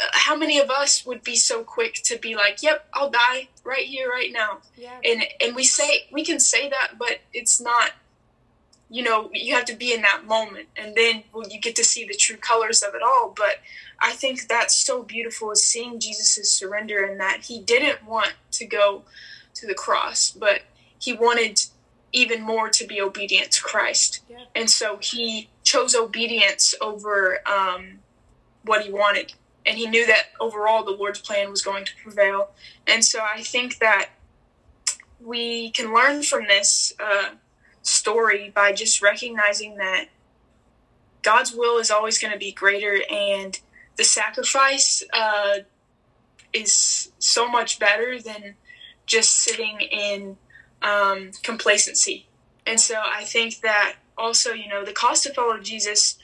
uh, 0.00 0.04
how 0.12 0.34
many 0.34 0.58
of 0.58 0.70
us 0.70 1.04
would 1.04 1.22
be 1.22 1.36
so 1.36 1.62
quick 1.62 2.00
to 2.04 2.18
be 2.18 2.34
like, 2.34 2.62
"Yep, 2.62 2.88
I'll 2.94 3.10
die 3.10 3.48
right 3.62 3.84
here, 3.84 4.08
right 4.08 4.32
now," 4.32 4.60
yeah. 4.74 4.98
and 5.04 5.22
and 5.38 5.54
we 5.54 5.64
say 5.64 6.08
we 6.10 6.24
can 6.24 6.40
say 6.40 6.70
that, 6.70 6.92
but 6.98 7.20
it's 7.34 7.60
not. 7.60 7.92
You 8.94 9.02
know, 9.02 9.30
you 9.32 9.54
have 9.54 9.64
to 9.66 9.74
be 9.74 9.92
in 9.92 10.02
that 10.02 10.24
moment, 10.26 10.68
and 10.76 10.94
then 10.94 11.24
well, 11.32 11.48
you 11.48 11.60
get 11.60 11.74
to 11.76 11.84
see 11.84 12.04
the 12.04 12.14
true 12.14 12.36
colors 12.36 12.82
of 12.82 12.94
it 12.94 13.02
all. 13.02 13.32
But 13.36 13.56
I 14.00 14.12
think 14.12 14.46
that's 14.46 14.74
so 14.74 15.02
beautiful 15.02 15.50
is 15.50 15.64
seeing 15.64 15.98
Jesus' 15.98 16.50
surrender 16.50 17.04
and 17.04 17.18
that 17.20 17.42
he 17.42 17.60
didn't 17.60 18.04
want 18.06 18.34
to 18.52 18.66
go 18.66 19.02
to 19.54 19.66
the 19.66 19.74
cross, 19.74 20.30
but 20.30 20.62
he 20.98 21.12
wanted 21.12 21.64
even 22.12 22.42
more 22.42 22.68
to 22.70 22.86
be 22.86 23.00
obedient 23.00 23.50
to 23.52 23.62
Christ, 23.62 24.20
yeah. 24.28 24.44
and 24.54 24.70
so 24.70 24.98
he 25.02 25.48
chose 25.64 25.94
obedience 25.96 26.74
over 26.80 27.40
um, 27.48 27.98
what 28.62 28.84
he 28.84 28.92
wanted 28.92 29.34
and 29.66 29.78
he 29.78 29.86
knew 29.86 30.06
that 30.06 30.24
overall 30.40 30.84
the 30.84 30.90
Lord's 30.90 31.20
plan 31.20 31.50
was 31.50 31.62
going 31.62 31.84
to 31.84 31.92
prevail. 32.02 32.50
And 32.86 33.04
so 33.04 33.20
I 33.20 33.42
think 33.42 33.78
that 33.78 34.10
we 35.20 35.70
can 35.70 35.94
learn 35.94 36.22
from 36.22 36.46
this 36.46 36.92
uh, 37.00 37.30
story 38.04 38.52
by 38.54 38.70
just 38.70 39.00
recognizing 39.00 39.76
that 39.76 40.08
God's 41.22 41.54
will 41.54 41.78
is 41.78 41.90
always 41.90 42.18
going 42.18 42.34
to 42.34 42.38
be 42.38 42.52
greater, 42.52 43.00
and 43.10 43.58
the 43.96 44.04
sacrifice 44.04 45.02
uh, 45.14 45.60
is 46.52 47.10
so 47.18 47.48
much 47.48 47.78
better 47.78 48.20
than 48.20 48.56
just 49.06 49.30
sitting 49.30 49.80
in 49.80 50.36
um, 50.82 51.30
complacency. 51.42 52.26
And 52.66 52.78
so 52.78 52.96
I 53.02 53.24
think 53.24 53.62
that 53.62 53.94
also, 54.18 54.52
you 54.52 54.68
know, 54.68 54.84
the 54.84 54.92
cost 54.92 55.22
to 55.22 55.32
follow 55.32 55.58
Jesus 55.58 56.18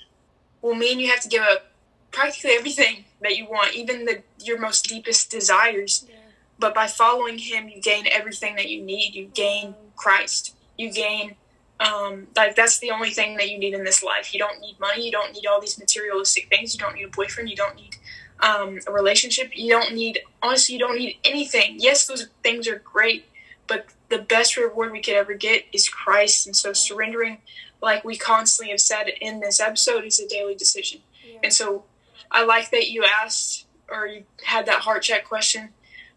will 0.60 0.74
mean 0.74 1.00
you 1.00 1.08
have 1.08 1.20
to 1.20 1.28
give 1.28 1.42
up 1.42 1.72
practically 2.10 2.50
everything 2.50 3.04
that 3.22 3.38
you 3.38 3.46
want, 3.46 3.74
even 3.74 4.04
the 4.04 4.22
your 4.38 4.58
most 4.58 4.86
deepest 4.86 5.30
desires. 5.30 6.04
Yeah. 6.06 6.16
But 6.58 6.74
by 6.74 6.88
following 6.88 7.38
Him, 7.38 7.70
you 7.70 7.80
gain 7.80 8.04
everything 8.12 8.56
that 8.56 8.68
you 8.68 8.82
need. 8.82 9.14
You 9.14 9.30
gain 9.32 9.74
Christ. 9.96 10.54
You 10.76 10.92
gain 10.92 11.36
um, 11.80 12.26
like 12.36 12.54
that's 12.54 12.78
the 12.78 12.90
only 12.90 13.10
thing 13.10 13.36
that 13.38 13.50
you 13.50 13.58
need 13.58 13.74
in 13.74 13.84
this 13.84 14.02
life. 14.02 14.34
You 14.34 14.38
don't 14.38 14.60
need 14.60 14.78
money. 14.78 15.06
You 15.06 15.10
don't 15.10 15.32
need 15.32 15.46
all 15.46 15.60
these 15.60 15.78
materialistic 15.78 16.48
things. 16.48 16.74
You 16.74 16.80
don't 16.80 16.94
need 16.94 17.04
a 17.04 17.08
boyfriend. 17.08 17.48
You 17.48 17.56
don't 17.56 17.74
need 17.74 17.96
um, 18.40 18.78
a 18.86 18.92
relationship. 18.92 19.50
You 19.54 19.70
don't 19.70 19.94
need 19.94 20.20
honestly. 20.42 20.74
You 20.74 20.78
don't 20.78 20.98
need 20.98 21.18
anything. 21.24 21.76
Yes, 21.78 22.06
those 22.06 22.28
things 22.42 22.68
are 22.68 22.78
great, 22.78 23.24
but 23.66 23.86
the 24.10 24.18
best 24.18 24.56
reward 24.56 24.92
we 24.92 25.00
could 25.00 25.14
ever 25.14 25.32
get 25.32 25.64
is 25.72 25.88
Christ. 25.88 26.46
And 26.46 26.54
so 26.54 26.74
surrendering, 26.74 27.38
like 27.80 28.04
we 28.04 28.18
constantly 28.18 28.72
have 28.72 28.80
said 28.80 29.08
in 29.20 29.40
this 29.40 29.58
episode, 29.58 30.04
is 30.04 30.20
a 30.20 30.28
daily 30.28 30.54
decision. 30.54 31.00
Yeah. 31.26 31.38
And 31.44 31.52
so 31.52 31.84
I 32.30 32.44
like 32.44 32.70
that 32.72 32.90
you 32.90 33.04
asked 33.04 33.66
or 33.90 34.06
you 34.06 34.24
had 34.44 34.66
that 34.66 34.80
heart 34.80 35.02
check 35.02 35.24
question 35.24 35.70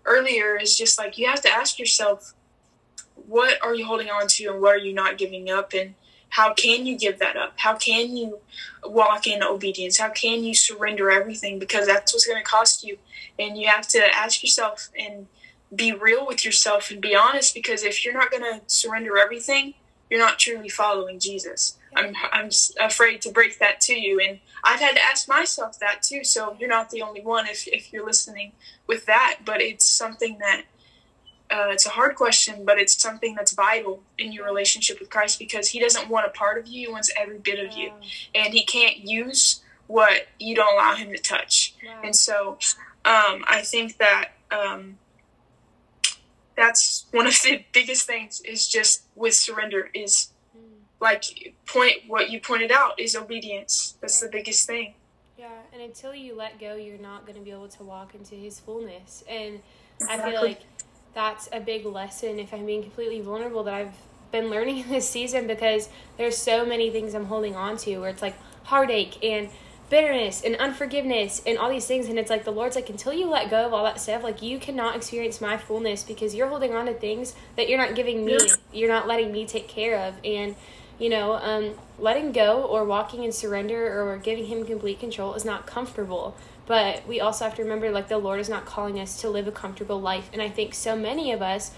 earlier 0.05 0.57
is 0.57 0.77
just 0.77 0.97
like 0.97 1.17
you 1.17 1.27
have 1.27 1.41
to 1.41 1.49
ask 1.49 1.79
yourself 1.79 2.33
what 3.27 3.63
are 3.63 3.75
you 3.75 3.85
holding 3.85 4.09
on 4.09 4.27
to 4.27 4.47
and 4.47 4.61
what 4.61 4.75
are 4.75 4.79
you 4.79 4.93
not 4.93 5.17
giving 5.17 5.49
up? 5.49 5.73
And 5.73 5.95
how 6.29 6.53
can 6.53 6.85
you 6.85 6.97
give 6.97 7.19
that 7.19 7.37
up? 7.37 7.53
How 7.57 7.75
can 7.75 8.15
you 8.15 8.39
walk 8.83 9.27
in 9.27 9.43
obedience? 9.43 9.97
How 9.97 10.09
can 10.09 10.43
you 10.43 10.55
surrender 10.55 11.11
everything? 11.11 11.59
Because 11.59 11.87
that's 11.87 12.13
what's 12.13 12.25
going 12.25 12.41
to 12.41 12.49
cost 12.49 12.83
you. 12.83 12.97
And 13.37 13.57
you 13.57 13.67
have 13.67 13.87
to 13.89 14.03
ask 14.15 14.41
yourself 14.41 14.89
and 14.97 15.27
be 15.73 15.91
real 15.91 16.25
with 16.25 16.45
yourself 16.45 16.91
and 16.91 17.01
be 17.01 17.15
honest 17.15 17.53
because 17.53 17.83
if 17.83 18.05
you're 18.05 18.13
not 18.13 18.29
going 18.29 18.43
to 18.43 18.61
surrender 18.67 19.17
everything 19.17 19.73
you're 20.13 20.21
not 20.21 20.37
truly 20.37 20.69
following 20.69 21.19
jesus. 21.19 21.79
I'm 21.95 22.13
i'm 22.31 22.49
afraid 22.79 23.21
to 23.23 23.31
break 23.31 23.57
that 23.57 23.81
to 23.81 23.99
you. 23.99 24.19
And 24.19 24.39
I've 24.63 24.79
had 24.79 24.95
to 24.95 25.01
ask 25.01 25.27
myself 25.27 25.79
that 25.79 26.03
too. 26.03 26.23
So 26.23 26.55
you're 26.59 26.69
not 26.69 26.91
the 26.91 27.01
only 27.01 27.21
one 27.21 27.47
if, 27.47 27.67
if 27.67 27.91
you're 27.91 28.05
listening 28.05 28.51
with 28.85 29.07
that. 29.07 29.39
But 29.43 29.59
it's 29.59 29.85
something 29.85 30.37
that 30.37 30.65
uh, 31.53 31.67
it's 31.69 31.85
a 31.85 31.89
hard 31.89 32.15
question, 32.15 32.65
but 32.65 32.79
it's 32.79 32.99
something 32.99 33.35
that's 33.35 33.53
vital 33.53 34.01
in 34.17 34.31
your 34.31 34.43
relationship 34.43 34.99
with 34.99 35.11
Christ 35.11 35.37
because 35.37 35.69
He 35.69 35.79
doesn't 35.79 36.09
want 36.09 36.25
a 36.25 36.31
part 36.31 36.57
of 36.57 36.65
you; 36.65 36.87
He 36.87 36.91
wants 36.91 37.11
every 37.15 37.37
bit 37.37 37.63
of 37.63 37.77
you, 37.77 37.91
and 38.33 38.53
He 38.53 38.63
can't 38.65 38.97
use 39.07 39.61
what 39.85 40.27
you 40.39 40.55
don't 40.55 40.73
allow 40.73 40.95
Him 40.95 41.11
to 41.11 41.17
touch. 41.17 41.75
And 42.03 42.15
so, 42.15 42.57
um, 43.05 43.45
I 43.47 43.61
think 43.63 43.97
that 43.97 44.31
um, 44.49 44.97
that's 46.55 47.05
one 47.11 47.27
of 47.27 47.35
the 47.43 47.63
biggest 47.71 48.07
things 48.07 48.41
is 48.41 48.67
just 48.67 49.03
with 49.15 49.35
surrender 49.35 49.91
is 49.93 50.29
like 50.99 51.53
point 51.67 51.97
what 52.07 52.31
you 52.31 52.39
pointed 52.39 52.71
out 52.71 52.99
is 52.99 53.15
obedience. 53.15 53.95
That's 54.01 54.19
the 54.19 54.29
biggest 54.29 54.65
thing. 54.65 54.95
Yeah, 55.37 55.49
and 55.71 55.83
until 55.83 56.15
you 56.15 56.35
let 56.35 56.59
go, 56.59 56.75
you're 56.75 56.97
not 56.97 57.27
going 57.27 57.37
to 57.37 57.43
be 57.43 57.51
able 57.51 57.67
to 57.67 57.83
walk 57.83 58.15
into 58.15 58.33
His 58.33 58.59
fullness. 58.59 59.23
And 59.29 59.59
exactly. 59.99 60.25
I 60.25 60.31
feel 60.31 60.41
like 60.41 60.61
that's 61.13 61.49
a 61.51 61.59
big 61.59 61.85
lesson. 61.85 62.39
If 62.39 62.53
I'm 62.53 62.65
being 62.65 62.81
completely 62.81 63.21
vulnerable, 63.21 63.63
that 63.63 63.73
I've 63.73 63.95
been 64.31 64.49
learning 64.49 64.79
in 64.79 64.89
this 64.89 65.09
season 65.09 65.47
because 65.47 65.89
there's 66.17 66.37
so 66.37 66.65
many 66.65 66.89
things 66.89 67.13
I'm 67.13 67.25
holding 67.25 67.55
on 67.55 67.77
to 67.77 67.97
where 67.99 68.09
it's 68.09 68.21
like 68.21 68.35
heartache 68.63 69.23
and 69.23 69.49
bitterness 69.89 70.41
and 70.43 70.55
unforgiveness 70.55 71.41
and 71.45 71.57
all 71.57 71.69
these 71.69 71.85
things 71.85 72.07
and 72.07 72.17
it's 72.17 72.29
like 72.29 72.45
the 72.45 72.51
lord's 72.51 72.75
like 72.75 72.89
until 72.89 73.13
you 73.13 73.27
let 73.27 73.51
go 73.51 73.67
of 73.67 73.73
all 73.73 73.83
that 73.83 73.99
stuff 73.99 74.23
like 74.23 74.41
you 74.41 74.57
cannot 74.57 74.95
experience 74.95 75.39
my 75.39 75.55
fullness 75.55 76.03
because 76.03 76.33
you're 76.33 76.47
holding 76.47 76.73
on 76.73 76.87
to 76.87 76.93
things 76.93 77.35
that 77.57 77.69
you're 77.69 77.77
not 77.77 77.93
giving 77.93 78.25
me 78.25 78.35
you're 78.71 78.89
not 78.89 79.07
letting 79.07 79.31
me 79.31 79.45
take 79.45 79.67
care 79.67 79.99
of 79.99 80.15
and 80.23 80.55
you 80.99 81.09
know, 81.09 81.33
um, 81.33 81.71
letting 81.99 82.31
go 82.31 82.63
or 82.63 82.85
walking 82.85 83.23
in 83.23 83.31
surrender 83.31 84.01
or 84.01 84.17
giving 84.17 84.45
Him 84.45 84.65
complete 84.65 84.99
control 84.99 85.33
is 85.33 85.45
not 85.45 85.65
comfortable. 85.65 86.35
But 86.65 87.05
we 87.07 87.19
also 87.19 87.45
have 87.45 87.55
to 87.55 87.63
remember, 87.63 87.91
like, 87.91 88.07
the 88.07 88.17
Lord 88.17 88.39
is 88.39 88.47
not 88.47 88.65
calling 88.65 88.99
us 88.99 89.19
to 89.21 89.29
live 89.29 89.47
a 89.47 89.51
comfortable 89.51 89.99
life. 89.99 90.29
And 90.31 90.41
I 90.41 90.49
think 90.49 90.73
so 90.73 90.95
many 90.95 91.31
of 91.31 91.41
us 91.41 91.71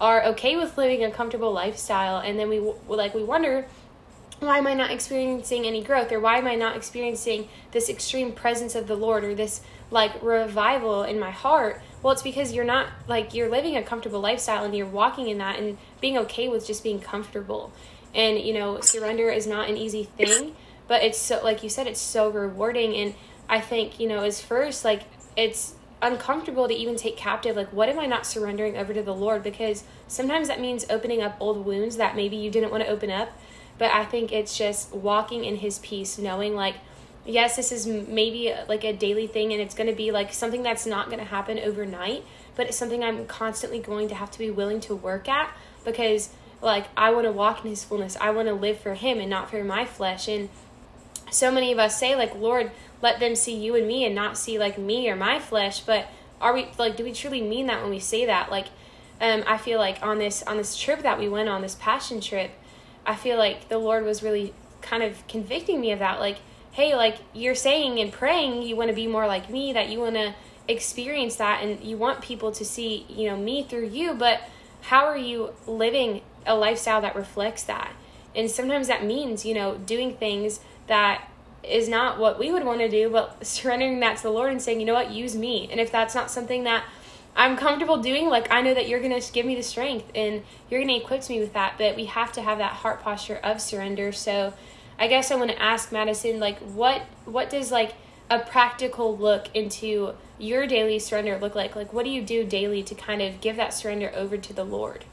are 0.00 0.24
okay 0.24 0.56
with 0.56 0.76
living 0.76 1.04
a 1.04 1.10
comfortable 1.10 1.52
lifestyle, 1.52 2.18
and 2.18 2.38
then 2.38 2.48
we 2.48 2.58
like 2.88 3.14
we 3.14 3.22
wonder 3.22 3.66
why 4.40 4.58
am 4.58 4.66
I 4.66 4.74
not 4.74 4.90
experiencing 4.90 5.66
any 5.66 5.84
growth 5.84 6.10
or 6.10 6.18
why 6.18 6.38
am 6.38 6.48
I 6.48 6.56
not 6.56 6.76
experiencing 6.76 7.48
this 7.70 7.88
extreme 7.88 8.32
presence 8.32 8.74
of 8.74 8.88
the 8.88 8.96
Lord 8.96 9.22
or 9.22 9.36
this 9.36 9.60
like 9.92 10.20
revival 10.20 11.04
in 11.04 11.20
my 11.20 11.30
heart? 11.30 11.80
Well, 12.02 12.12
it's 12.12 12.22
because 12.22 12.52
you're 12.52 12.64
not 12.64 12.88
like 13.06 13.34
you're 13.34 13.48
living 13.48 13.76
a 13.76 13.82
comfortable 13.84 14.20
lifestyle 14.20 14.64
and 14.64 14.74
you're 14.74 14.86
walking 14.86 15.28
in 15.28 15.38
that 15.38 15.60
and 15.60 15.78
being 16.00 16.18
okay 16.18 16.48
with 16.48 16.66
just 16.66 16.82
being 16.82 16.98
comfortable. 16.98 17.72
And, 18.12 18.40
you 18.40 18.52
know, 18.52 18.80
surrender 18.80 19.30
is 19.30 19.46
not 19.46 19.70
an 19.70 19.76
easy 19.76 20.04
thing, 20.04 20.56
but 20.88 21.04
it's 21.04 21.18
so, 21.18 21.40
like 21.44 21.62
you 21.62 21.68
said, 21.68 21.86
it's 21.86 22.00
so 22.00 22.28
rewarding. 22.28 22.96
And 22.96 23.14
I 23.52 23.60
think, 23.60 24.00
you 24.00 24.08
know, 24.08 24.24
as 24.24 24.40
first, 24.40 24.82
like, 24.82 25.02
it's 25.36 25.74
uncomfortable 26.00 26.68
to 26.68 26.74
even 26.74 26.96
take 26.96 27.18
captive. 27.18 27.54
Like, 27.54 27.70
what 27.70 27.90
am 27.90 27.98
I 27.98 28.06
not 28.06 28.24
surrendering 28.24 28.78
over 28.78 28.94
to 28.94 29.02
the 29.02 29.14
Lord? 29.14 29.42
Because 29.42 29.84
sometimes 30.08 30.48
that 30.48 30.58
means 30.58 30.86
opening 30.88 31.20
up 31.20 31.36
old 31.38 31.66
wounds 31.66 31.98
that 31.98 32.16
maybe 32.16 32.36
you 32.36 32.50
didn't 32.50 32.70
want 32.70 32.82
to 32.82 32.88
open 32.88 33.10
up. 33.10 33.28
But 33.76 33.90
I 33.90 34.06
think 34.06 34.32
it's 34.32 34.56
just 34.56 34.94
walking 34.94 35.44
in 35.44 35.56
His 35.56 35.78
peace, 35.80 36.16
knowing, 36.16 36.54
like, 36.54 36.76
yes, 37.26 37.56
this 37.56 37.72
is 37.72 37.86
maybe 37.86 38.50
uh, 38.50 38.64
like 38.68 38.84
a 38.84 38.92
daily 38.94 39.26
thing 39.26 39.52
and 39.52 39.60
it's 39.60 39.74
going 39.74 39.88
to 39.88 39.94
be 39.94 40.10
like 40.10 40.32
something 40.32 40.62
that's 40.62 40.86
not 40.86 41.06
going 41.06 41.18
to 41.18 41.26
happen 41.26 41.58
overnight, 41.58 42.24
but 42.56 42.68
it's 42.68 42.76
something 42.78 43.04
I'm 43.04 43.26
constantly 43.26 43.80
going 43.80 44.08
to 44.08 44.14
have 44.14 44.30
to 44.30 44.38
be 44.38 44.50
willing 44.50 44.80
to 44.80 44.96
work 44.96 45.28
at 45.28 45.54
because 45.84 46.30
like 46.62 46.86
I 46.96 47.10
want 47.10 47.26
to 47.26 47.32
walk 47.32 47.64
in 47.64 47.70
his 47.70 47.84
fullness. 47.84 48.16
I 48.20 48.30
want 48.30 48.48
to 48.48 48.54
live 48.54 48.80
for 48.80 48.94
him 48.94 49.18
and 49.18 49.28
not 49.28 49.50
for 49.50 49.62
my 49.62 49.84
flesh. 49.84 50.26
And 50.26 50.48
so 51.32 51.50
many 51.50 51.72
of 51.72 51.78
us 51.78 51.98
say 51.98 52.14
like, 52.14 52.34
"Lord, 52.34 52.70
let 53.00 53.20
them 53.20 53.34
see 53.34 53.56
you 53.56 53.74
and 53.74 53.86
me 53.86 54.04
and 54.04 54.14
not 54.14 54.38
see 54.38 54.58
like 54.58 54.78
me 54.78 55.08
or 55.08 55.16
my 55.16 55.38
flesh." 55.38 55.80
But 55.80 56.08
are 56.40 56.52
we 56.52 56.68
like 56.78 56.96
do 56.96 57.04
we 57.04 57.12
truly 57.12 57.40
mean 57.40 57.66
that 57.66 57.82
when 57.82 57.90
we 57.90 58.00
say 58.00 58.26
that? 58.26 58.50
Like 58.50 58.66
um, 59.20 59.44
I 59.46 59.56
feel 59.56 59.78
like 59.78 60.02
on 60.02 60.18
this 60.18 60.42
on 60.42 60.56
this 60.56 60.76
trip 60.76 61.02
that 61.02 61.18
we 61.18 61.28
went 61.28 61.48
on, 61.48 61.62
this 61.62 61.76
passion 61.76 62.20
trip, 62.20 62.50
I 63.06 63.14
feel 63.14 63.38
like 63.38 63.68
the 63.68 63.78
Lord 63.78 64.04
was 64.04 64.22
really 64.22 64.52
kind 64.82 65.02
of 65.02 65.26
convicting 65.28 65.80
me 65.80 65.92
of 65.92 66.00
that. 66.00 66.18
Like, 66.18 66.38
hey, 66.72 66.96
like 66.96 67.18
you're 67.32 67.54
saying 67.54 68.00
and 68.00 68.12
praying, 68.12 68.62
you 68.62 68.74
want 68.74 68.88
to 68.90 68.94
be 68.94 69.06
more 69.06 69.26
like 69.26 69.48
me, 69.48 69.72
that 69.72 69.88
you 69.88 70.00
want 70.00 70.16
to 70.16 70.34
experience 70.66 71.36
that, 71.36 71.62
and 71.62 71.82
you 71.82 71.96
want 71.96 72.20
people 72.20 72.50
to 72.52 72.64
see, 72.64 73.06
you 73.08 73.30
know, 73.30 73.36
me 73.36 73.62
through 73.62 73.86
you. 73.88 74.12
But 74.12 74.40
how 74.82 75.04
are 75.04 75.16
you 75.16 75.54
living 75.68 76.22
a 76.44 76.56
lifestyle 76.56 77.00
that 77.02 77.14
reflects 77.14 77.62
that? 77.64 77.92
And 78.34 78.50
sometimes 78.50 78.88
that 78.88 79.04
means, 79.04 79.44
you 79.44 79.54
know, 79.54 79.76
doing 79.76 80.16
things 80.16 80.60
that 80.86 81.28
is 81.62 81.88
not 81.88 82.18
what 82.18 82.38
we 82.38 82.52
would 82.52 82.64
want 82.64 82.80
to 82.80 82.88
do, 82.88 83.08
but 83.08 83.46
surrendering 83.46 84.00
that 84.00 84.16
to 84.16 84.22
the 84.24 84.30
Lord 84.30 84.50
and 84.50 84.60
saying, 84.60 84.80
you 84.80 84.86
know 84.86 84.94
what, 84.94 85.12
use 85.12 85.36
me. 85.36 85.68
And 85.70 85.80
if 85.80 85.92
that's 85.92 86.14
not 86.14 86.30
something 86.30 86.64
that 86.64 86.84
I'm 87.36 87.56
comfortable 87.56 87.98
doing, 87.98 88.28
like 88.28 88.50
I 88.50 88.60
know 88.62 88.74
that 88.74 88.88
you're 88.88 89.00
going 89.00 89.18
to 89.18 89.32
give 89.32 89.46
me 89.46 89.54
the 89.54 89.62
strength 89.62 90.10
and 90.14 90.42
you're 90.68 90.80
going 90.80 90.88
to 90.88 91.04
equip 91.04 91.28
me 91.28 91.40
with 91.40 91.52
that, 91.54 91.74
but 91.78 91.96
we 91.96 92.06
have 92.06 92.32
to 92.32 92.42
have 92.42 92.58
that 92.58 92.72
heart 92.72 93.02
posture 93.02 93.36
of 93.42 93.60
surrender. 93.60 94.12
So 94.12 94.54
I 94.98 95.06
guess 95.06 95.30
I 95.30 95.36
want 95.36 95.50
to 95.50 95.62
ask 95.62 95.92
Madison, 95.92 96.40
like, 96.40 96.58
what 96.58 97.02
what 97.24 97.48
does 97.48 97.70
like 97.72 97.94
a 98.28 98.40
practical 98.40 99.16
look 99.16 99.54
into 99.54 100.14
your 100.38 100.66
daily 100.66 100.98
surrender 100.98 101.38
look 101.38 101.54
like? 101.54 101.76
Like, 101.76 101.92
what 101.92 102.04
do 102.04 102.10
you 102.10 102.22
do 102.22 102.44
daily 102.44 102.82
to 102.82 102.94
kind 102.94 103.22
of 103.22 103.40
give 103.40 103.56
that 103.56 103.72
surrender 103.72 104.12
over 104.14 104.36
to 104.36 104.52
the 104.52 104.64
Lord? 104.64 105.04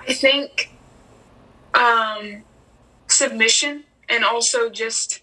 I 0.00 0.12
think 0.12 0.72
um, 1.74 2.42
submission 3.06 3.84
and 4.12 4.24
also 4.24 4.68
just 4.68 5.22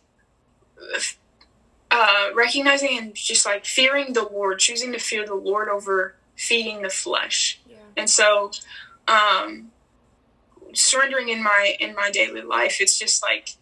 uh, 1.92 2.30
recognizing 2.36 2.98
and 2.98 3.16
just 3.16 3.46
like 3.46 3.64
fearing 3.64 4.14
the 4.14 4.24
Lord, 4.24 4.60
choosing 4.60 4.92
to 4.94 5.00
fear 5.00 5.26
the 5.26 5.36
Lord 5.36 5.70
over 5.70 6.16
feeding 6.36 6.82
the 6.82 6.90
flesh. 6.90 7.62
Yeah. 7.70 7.76
And 7.96 8.10
so, 8.10 8.52
um, 9.08 9.72
surrendering 10.74 11.30
in 11.30 11.44
my 11.44 11.76
in 11.80 11.94
my 11.96 12.10
daily 12.10 12.42
life, 12.42 12.78
it's 12.80 12.98
just 12.98 13.22
like 13.22 13.56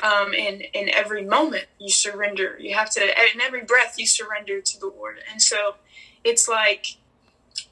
um, 0.00 0.34
in 0.34 0.60
in 0.74 0.90
every 0.90 1.24
moment 1.24 1.66
you 1.78 1.88
surrender. 1.88 2.56
You 2.60 2.74
have 2.74 2.90
to 2.90 3.02
in 3.02 3.40
every 3.40 3.64
breath 3.64 3.94
you 3.98 4.06
surrender 4.06 4.60
to 4.60 4.80
the 4.80 4.86
Lord, 4.86 5.18
and 5.30 5.40
so 5.40 5.76
it's 6.22 6.48
like 6.48 6.98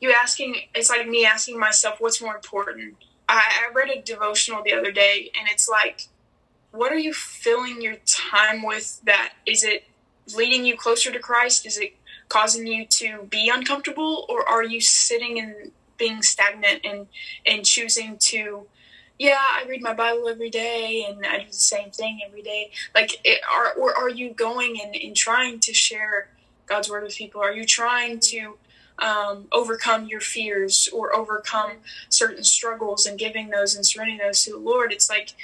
you 0.00 0.12
asking. 0.12 0.56
It's 0.74 0.88
like 0.88 1.06
me 1.06 1.26
asking 1.26 1.58
myself, 1.58 1.96
what's 1.98 2.22
more 2.22 2.34
important? 2.34 2.96
I, 3.28 3.42
I 3.70 3.72
read 3.74 3.90
a 3.90 4.02
devotional 4.02 4.62
the 4.62 4.74
other 4.74 4.92
day, 4.92 5.30
and 5.38 5.48
it's 5.50 5.68
like 5.68 6.08
what 6.74 6.92
are 6.92 6.98
you 6.98 7.12
filling 7.12 7.80
your 7.80 7.96
time 8.04 8.62
with 8.62 9.00
that 9.04 9.34
is 9.46 9.62
it 9.62 9.84
leading 10.34 10.64
you 10.64 10.76
closer 10.76 11.12
to 11.12 11.18
christ? 11.18 11.66
Is 11.66 11.78
it 11.78 11.94
causing 12.28 12.66
you 12.66 12.86
to 12.86 13.26
be 13.30 13.50
uncomfortable? 13.52 14.26
Or 14.28 14.48
are 14.48 14.64
you 14.64 14.80
sitting 14.80 15.38
and 15.38 15.70
being 15.98 16.22
stagnant 16.22 16.80
and 16.84 17.06
and 17.46 17.64
choosing 17.64 18.16
to 18.18 18.66
yeah 19.16 19.38
i 19.38 19.64
read 19.68 19.80
my 19.80 19.94
bible 19.94 20.28
every 20.28 20.50
day 20.50 21.06
and 21.08 21.24
i 21.24 21.38
do 21.38 21.46
the 21.46 21.52
same 21.52 21.90
thing 21.90 22.20
every 22.26 22.42
day. 22.42 22.72
Like 22.94 23.20
it, 23.24 23.40
are 23.52 23.72
or 23.74 23.96
are 23.96 24.08
you 24.08 24.30
going 24.30 24.80
and, 24.82 24.96
and 24.96 25.14
trying 25.16 25.60
to 25.60 25.72
share 25.72 26.30
god's 26.66 26.90
word 26.90 27.04
with 27.04 27.14
people? 27.14 27.40
Are 27.40 27.52
you 27.52 27.64
trying 27.64 28.18
to 28.20 28.56
um, 28.98 29.46
overcome 29.52 30.06
your 30.06 30.20
fears 30.20 30.88
or 30.92 31.14
overcome 31.14 31.72
certain 32.08 32.44
struggles 32.44 33.06
and 33.06 33.18
giving 33.18 33.50
those 33.50 33.74
and 33.74 33.86
surrendering 33.86 34.18
those 34.18 34.42
to 34.44 34.50
the 34.50 34.58
lord? 34.58 34.92
It's 34.92 35.08
like 35.08 35.34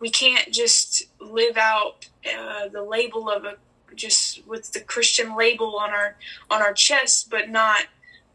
we 0.00 0.10
can't 0.10 0.50
just 0.50 1.04
live 1.20 1.56
out 1.56 2.08
uh, 2.26 2.68
the 2.68 2.82
label 2.82 3.30
of 3.30 3.44
a 3.44 3.56
just 3.94 4.46
with 4.46 4.72
the 4.72 4.80
Christian 4.80 5.36
label 5.36 5.76
on 5.78 5.90
our 5.90 6.16
on 6.50 6.62
our 6.62 6.72
chest, 6.72 7.30
but 7.30 7.50
not 7.50 7.84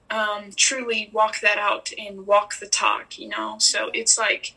um, 0.10 0.51
truly 0.56 1.10
walk 1.12 1.39
that 1.41 1.58
out 1.58 1.91
and 1.97 2.28
walk 2.28 2.60
the 2.60 2.67
talk. 2.67 3.17
You 3.17 3.30
know, 3.30 3.56
so 3.60 3.89
it's 3.93 4.17
like 4.17 4.54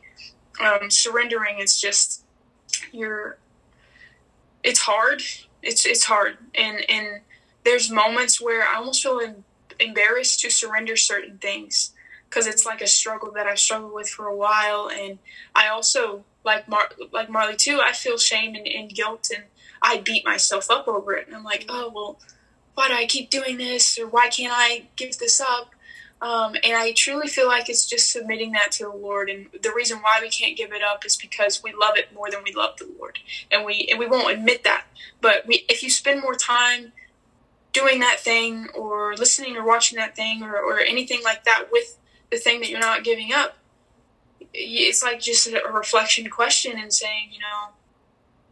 um, 0.61 0.91
surrendering 0.91 1.59
is 1.59 1.81
just 1.81 2.23
you're. 2.93 3.39
It's 4.63 4.81
hard. 4.81 5.23
It's 5.63 5.87
it's 5.87 6.05
hard, 6.05 6.37
and 6.55 6.85
and 6.91 7.21
there's 7.65 7.91
moments 7.91 8.41
where 8.41 8.67
I 8.67 8.77
almost 8.77 9.03
feel 9.03 9.21
embarrassed 9.81 10.41
to 10.41 10.51
surrender 10.51 10.97
certain 10.97 11.39
things 11.39 11.93
because 12.29 12.47
it's 12.47 12.67
like 12.67 12.81
a 12.81 12.87
struggle 12.87 13.31
that 13.33 13.47
I've 13.47 13.59
struggled 13.59 13.93
with 13.93 14.09
for 14.11 14.27
a 14.27 14.37
while, 14.37 14.91
and 14.93 15.19
I 15.55 15.69
also 15.69 16.25
like 16.49 16.69
Mar- 16.69 16.91
like 17.13 17.29
Marley 17.29 17.57
too, 17.57 17.79
I 17.83 17.93
feel 17.93 18.19
shame 18.19 18.55
and, 18.55 18.67
and 18.67 18.93
guilt, 18.93 19.31
and 19.35 19.45
I 19.81 19.99
beat 19.99 20.25
myself 20.25 20.71
up 20.71 20.89
over 20.89 21.15
it. 21.15 21.27
And 21.27 21.37
I'm 21.37 21.45
like, 21.45 21.67
oh 21.69 21.93
well, 21.95 22.19
why 22.75 22.89
do 22.89 22.95
I 22.95 23.07
keep 23.07 23.31
doing 23.31 23.59
this, 23.59 23.99
or 23.99 24.07
why 24.09 24.29
can't 24.29 24.53
I 24.55 24.87
give 24.97 25.19
this 25.19 25.41
up? 25.41 25.75
Um, 26.21 26.57
and 26.65 26.75
I 26.75 26.93
truly 26.97 27.29
feel 27.29 27.47
like 27.47 27.69
it's 27.69 27.87
just 27.87 28.11
submitting 28.11 28.51
that 28.53 28.73
to 28.73 28.85
the 28.85 28.91
Lord. 28.91 29.31
And 29.31 29.47
the 29.63 29.73
reason 29.73 29.99
why 29.99 30.19
we 30.21 30.31
can't 30.31 30.57
give 30.57 30.73
it 30.73 30.83
up 30.83 31.05
is 31.07 31.17
because 31.17 31.63
we 31.63 31.73
love 31.73 31.97
it 31.97 32.13
more 32.13 32.29
than 32.29 32.43
we 32.43 32.53
love 32.53 32.77
the 32.79 32.91
Lord, 32.99 33.19
and 33.53 33.65
we 33.65 33.87
and 33.91 33.99
we 33.99 34.07
won't 34.07 34.33
admit 34.33 34.65
that. 34.65 34.85
But 35.21 35.47
we, 35.47 35.65
if 35.69 35.83
you 35.83 35.91
spend 35.91 36.23
more 36.23 36.35
time 36.35 36.93
doing 37.73 38.01
that 38.01 38.19
thing, 38.19 38.69
or 38.75 39.15
listening 39.17 39.57
or 39.57 39.65
watching 39.65 39.99
that 39.99 40.17
thing, 40.17 40.43
or, 40.43 40.57
or 40.57 40.81
anything 40.81 41.21
like 41.23 41.45
that 41.45 41.67
with 41.71 41.99
the 42.31 42.39
thing 42.39 42.61
that 42.61 42.71
you're 42.71 42.81
not 42.81 43.05
giving 43.05 43.33
up, 43.33 43.59
it's 44.53 45.03
like 45.03 45.21
just 45.21 45.47
a 45.47 45.61
reflection 45.73 46.29
question 46.31 46.79
and 46.79 46.93
saying, 46.93 47.31
you 47.33 47.41
know, 47.41 47.75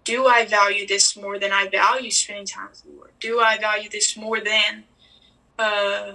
do 0.04 0.26
I 0.26 0.46
value 0.46 0.86
this 0.86 1.16
more 1.16 1.38
than 1.38 1.52
I 1.52 1.68
value 1.68 2.10
spending 2.10 2.46
time 2.46 2.68
with 2.70 2.82
the 2.82 2.90
Lord? 2.90 3.10
Do 3.18 3.40
I 3.40 3.58
value 3.58 3.88
this 3.90 4.16
more 4.16 4.40
than, 4.40 4.84
uh, 5.58 6.12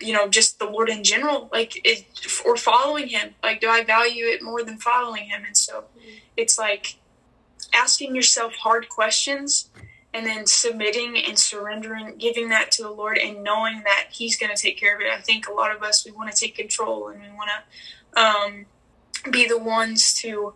you 0.00 0.12
know, 0.12 0.28
just 0.28 0.58
the 0.58 0.64
Lord 0.64 0.88
in 0.88 1.04
general? 1.04 1.48
Like, 1.52 1.80
it, 1.84 2.06
or 2.44 2.56
following 2.56 3.08
Him? 3.08 3.34
Like, 3.42 3.60
do 3.60 3.68
I 3.68 3.84
value 3.84 4.24
it 4.26 4.42
more 4.42 4.62
than 4.62 4.78
following 4.78 5.24
Him? 5.24 5.42
And 5.44 5.56
so, 5.56 5.84
it's 6.36 6.58
like 6.58 6.96
asking 7.74 8.14
yourself 8.14 8.54
hard 8.54 8.88
questions 8.88 9.68
and 10.14 10.24
then 10.24 10.46
submitting 10.46 11.18
and 11.18 11.38
surrendering, 11.38 12.16
giving 12.16 12.48
that 12.48 12.70
to 12.72 12.82
the 12.82 12.90
Lord, 12.90 13.18
and 13.18 13.42
knowing 13.42 13.82
that 13.84 14.06
He's 14.10 14.38
going 14.38 14.54
to 14.54 14.60
take 14.60 14.78
care 14.78 14.96
of 14.96 15.02
it. 15.02 15.08
I 15.12 15.20
think 15.20 15.48
a 15.48 15.52
lot 15.52 15.74
of 15.74 15.82
us 15.82 16.06
we 16.06 16.12
want 16.12 16.32
to 16.32 16.36
take 16.36 16.54
control 16.54 17.08
and 17.08 17.20
we 17.20 17.28
want 17.28 17.50
to 17.50 18.20
um, 18.22 18.66
be 19.30 19.46
the 19.46 19.58
ones 19.58 20.14
to 20.14 20.54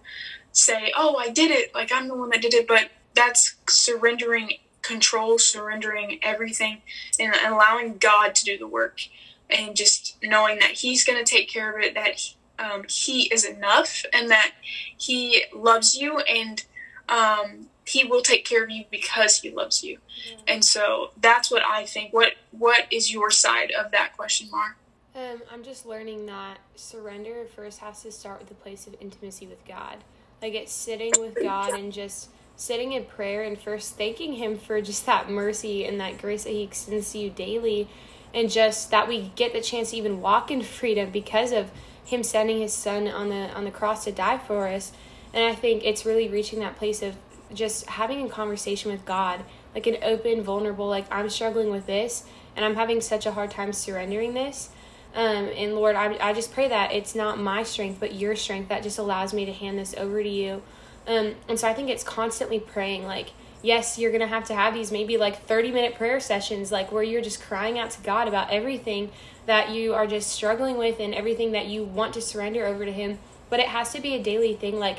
say, 0.53 0.93
"Oh, 0.97 1.17
I 1.17 1.31
did 1.31 1.51
it! 1.51 1.75
Like 1.75 1.93
I'm 1.93 2.09
the 2.09 2.15
one 2.15 2.31
that 2.31 2.43
did 2.43 2.55
it." 2.55 2.67
But 2.67 2.91
that's 3.15 3.57
surrendering 3.69 4.55
control, 4.83 5.39
surrendering 5.39 6.19
everything, 6.23 6.83
and 7.19 7.35
allowing 7.47 7.99
God 7.99 8.35
to 8.37 8.45
do 8.45 8.59
the 8.59 8.67
work, 8.67 9.01
and 9.49 9.77
just 9.77 10.17
knowing 10.23 10.59
that 10.61 10.73
He's 10.73 11.05
going 11.05 11.23
to 11.23 11.31
take 11.31 11.49
care 11.49 11.77
of 11.77 11.83
it. 11.83 11.95
That 11.95 12.21
um, 12.59 12.85
He 12.89 13.33
is 13.33 13.45
enough, 13.45 14.05
and 14.13 14.31
that 14.31 14.53
He 14.97 15.45
loves 15.55 15.97
you, 15.97 16.19
and 16.21 16.65
um, 17.09 17.69
He 17.87 18.05
will 18.05 18.23
take 18.23 18.45
care 18.45 18.65
of 18.65 18.71
you 18.71 18.85
because 18.91 19.39
He 19.39 19.51
loves 19.51 19.83
you. 19.83 19.99
And 20.47 20.65
so 20.65 21.11
that's 21.21 21.51
what 21.51 21.63
I 21.65 21.85
think. 21.85 22.13
What 22.13 22.33
What 22.51 22.87
is 22.91 23.13
your 23.13 23.31
side 23.31 23.71
of 23.73 23.91
that 23.93 24.17
question, 24.17 24.49
Mar? 24.51 24.77
Um, 25.14 25.42
I'm 25.53 25.64
just 25.64 25.87
learning 25.87 26.27
that 26.27 26.59
surrender 26.77 27.44
first 27.57 27.81
has 27.81 28.03
to 28.03 28.12
start 28.12 28.40
with 28.40 28.51
a 28.53 28.55
place 28.55 28.87
of 28.87 28.94
intimacy 29.01 29.46
with 29.46 29.64
God. 29.66 29.99
Like 30.40 30.55
it's 30.55 30.73
sitting 30.73 31.12
with 31.18 31.35
God 31.35 31.75
and 31.75 31.92
just 31.92 32.31
sitting 32.55 32.92
in 32.92 33.05
prayer 33.05 33.42
and 33.42 33.59
first 33.59 33.96
thanking 33.96 34.35
Him 34.35 34.57
for 34.57 34.81
just 34.81 35.07
that 35.07 35.29
mercy 35.29 35.85
and 35.85 36.01
that 36.01 36.18
grace 36.18 36.44
that 36.44 36.51
He 36.51 36.62
extends 36.62 37.11
to 37.12 37.18
you 37.18 37.31
daily, 37.31 37.88
and 38.33 38.49
just 38.49 38.92
that 38.92 39.09
we 39.09 39.33
get 39.35 39.53
the 39.53 39.61
chance 39.61 39.90
to 39.90 39.96
even 39.96 40.20
walk 40.20 40.51
in 40.51 40.62
freedom 40.62 41.11
because 41.11 41.51
of 41.51 41.73
Him 42.05 42.23
sending 42.23 42.61
His 42.61 42.73
Son 42.73 43.09
on 43.09 43.31
the 43.31 43.53
on 43.53 43.64
the 43.64 43.73
cross 43.73 44.05
to 44.05 44.12
die 44.12 44.38
for 44.38 44.68
us. 44.68 44.92
And 45.35 45.44
I 45.44 45.57
think 45.57 45.85
it's 45.85 46.07
really 46.07 46.29
reaching 46.29 46.61
that 46.61 46.77
place 46.77 47.03
of 47.03 47.16
just 47.53 47.87
having 47.87 48.25
a 48.25 48.29
conversation 48.29 48.92
with 48.92 49.05
God, 49.05 49.42
like 49.75 49.88
an 49.88 49.96
open, 50.03 50.42
vulnerable, 50.42 50.87
like 50.87 51.12
I'm 51.12 51.29
struggling 51.29 51.70
with 51.70 51.87
this 51.87 52.25
and 52.55 52.64
I'm 52.64 52.75
having 52.75 53.01
such 53.01 53.27
a 53.27 53.33
hard 53.33 53.51
time 53.51 53.73
surrendering 53.73 54.35
this 54.35 54.70
um, 55.14 55.51
and 55.57 55.75
Lord, 55.75 55.96
I, 55.96 56.16
I 56.20 56.33
just 56.33 56.53
pray 56.53 56.68
that 56.68 56.92
it's 56.92 57.14
not 57.14 57.38
my 57.38 57.62
strength, 57.62 57.99
but 57.99 58.14
your 58.14 58.37
strength 58.37 58.68
that 58.68 58.83
just 58.83 58.99
allows 58.99 59.35
me 59.35 59.44
to 59.44 59.53
hand 59.53 59.79
this 59.79 59.94
over 59.99 60.23
to 60.23 60.29
you. 60.29 60.62
Um, 61.07 61.35
and 61.49 61.59
so 61.59 61.66
I 61.66 61.75
think 61.75 61.88
it's 61.88 62.05
constantly 62.05 62.61
praying, 62.61 63.05
like, 63.05 63.31
yes, 63.62 63.99
you're 63.99 64.12
going 64.12 64.20
to 64.20 64.29
have 64.29 64.44
to 64.44 64.55
have 64.55 64.73
these 64.73 64.92
maybe 64.92 65.16
like 65.16 65.42
30 65.46 65.73
minute 65.73 65.96
prayer 65.96 66.20
sessions, 66.20 66.70
like 66.70 66.92
where 66.92 67.03
you're 67.03 67.23
just 67.23 67.42
crying 67.42 67.79
out 67.79 67.90
to 67.90 68.03
God 68.03 68.29
about 68.29 68.51
everything 68.51 69.11
that 69.46 69.70
you 69.70 69.94
are 69.94 70.07
just 70.07 70.31
struggling 70.31 70.79
with 70.79 71.01
and 71.01 71.14
everything 71.14 71.53
that 71.53 71.66
you 71.66 71.83
want 71.83 72.14
to 72.14 72.20
surrender 72.20 72.64
over 72.64 72.85
to 72.85 72.92
Him. 72.92 73.18
But 73.49 73.59
it 73.59 73.66
has 73.66 73.92
to 73.92 74.01
be 74.01 74.14
a 74.14 74.23
daily 74.23 74.55
thing. 74.55 74.79
Like, 74.79 74.99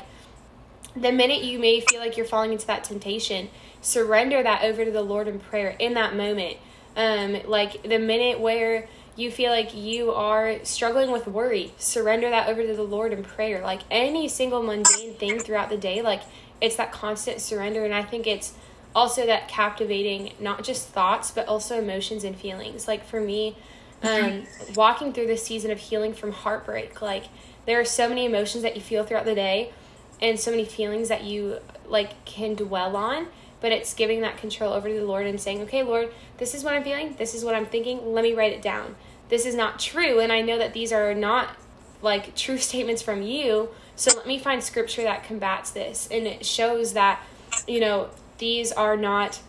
the 0.94 1.10
minute 1.10 1.42
you 1.42 1.58
may 1.58 1.80
feel 1.80 2.00
like 2.00 2.18
you're 2.18 2.26
falling 2.26 2.52
into 2.52 2.66
that 2.66 2.84
temptation, 2.84 3.48
surrender 3.80 4.42
that 4.42 4.62
over 4.62 4.84
to 4.84 4.90
the 4.90 5.02
Lord 5.02 5.26
in 5.26 5.40
prayer 5.40 5.74
in 5.78 5.94
that 5.94 6.14
moment. 6.14 6.58
Um, 6.94 7.38
like, 7.46 7.82
the 7.82 7.98
minute 7.98 8.40
where 8.40 8.86
you 9.16 9.30
feel 9.30 9.50
like 9.50 9.74
you 9.74 10.10
are 10.12 10.64
struggling 10.64 11.10
with 11.10 11.26
worry, 11.26 11.72
surrender 11.78 12.30
that 12.30 12.48
over 12.48 12.66
to 12.66 12.74
the 12.74 12.82
Lord 12.82 13.12
in 13.12 13.22
prayer. 13.22 13.62
Like 13.62 13.82
any 13.90 14.28
single 14.28 14.62
mundane 14.62 15.14
thing 15.14 15.38
throughout 15.38 15.68
the 15.68 15.76
day, 15.76 16.00
like 16.02 16.22
it's 16.60 16.76
that 16.76 16.92
constant 16.92 17.40
surrender. 17.40 17.84
And 17.84 17.94
I 17.94 18.02
think 18.02 18.26
it's 18.26 18.54
also 18.94 19.26
that 19.26 19.48
captivating, 19.48 20.32
not 20.40 20.64
just 20.64 20.88
thoughts, 20.88 21.30
but 21.30 21.46
also 21.46 21.78
emotions 21.78 22.24
and 22.24 22.36
feelings. 22.36 22.88
Like 22.88 23.04
for 23.04 23.20
me, 23.20 23.56
um, 24.02 24.46
walking 24.74 25.12
through 25.12 25.26
this 25.26 25.42
season 25.42 25.70
of 25.70 25.78
healing 25.78 26.14
from 26.14 26.32
heartbreak. 26.32 27.02
Like 27.02 27.24
there 27.66 27.78
are 27.78 27.84
so 27.84 28.08
many 28.08 28.24
emotions 28.24 28.62
that 28.62 28.74
you 28.76 28.82
feel 28.82 29.04
throughout 29.04 29.24
the 29.24 29.34
day, 29.34 29.72
and 30.20 30.38
so 30.38 30.50
many 30.50 30.64
feelings 30.64 31.08
that 31.08 31.24
you 31.24 31.58
like 31.86 32.24
can 32.24 32.54
dwell 32.54 32.96
on. 32.96 33.28
But 33.60 33.70
it's 33.70 33.94
giving 33.94 34.22
that 34.22 34.38
control 34.38 34.72
over 34.72 34.88
to 34.88 34.94
the 34.94 35.04
Lord 35.04 35.26
and 35.26 35.40
saying, 35.40 35.62
"Okay, 35.62 35.82
Lord, 35.84 36.12
this 36.38 36.54
is 36.54 36.64
what 36.64 36.74
I'm 36.74 36.82
feeling. 36.82 37.14
This 37.16 37.34
is 37.34 37.44
what 37.44 37.54
I'm 37.54 37.66
thinking. 37.66 38.12
Let 38.12 38.24
me 38.24 38.32
write 38.34 38.52
it 38.52 38.62
down. 38.62 38.96
This 39.32 39.46
is 39.46 39.54
not 39.54 39.78
true, 39.78 40.20
and 40.20 40.30
I 40.30 40.42
know 40.42 40.58
that 40.58 40.74
these 40.74 40.92
are 40.92 41.14
not 41.14 41.56
like 42.02 42.36
true 42.36 42.58
statements 42.68 43.00
from 43.00 43.22
you. 43.22 43.70
So 43.96 44.14
let 44.14 44.26
me 44.26 44.38
find 44.38 44.62
scripture 44.62 45.04
that 45.04 45.24
combats 45.24 45.70
this, 45.70 46.06
and 46.10 46.26
it 46.26 46.44
shows 46.44 46.92
that 46.92 47.18
you 47.66 47.80
know 47.80 48.10
these 48.36 48.72
are 48.72 48.94
not 48.94 49.40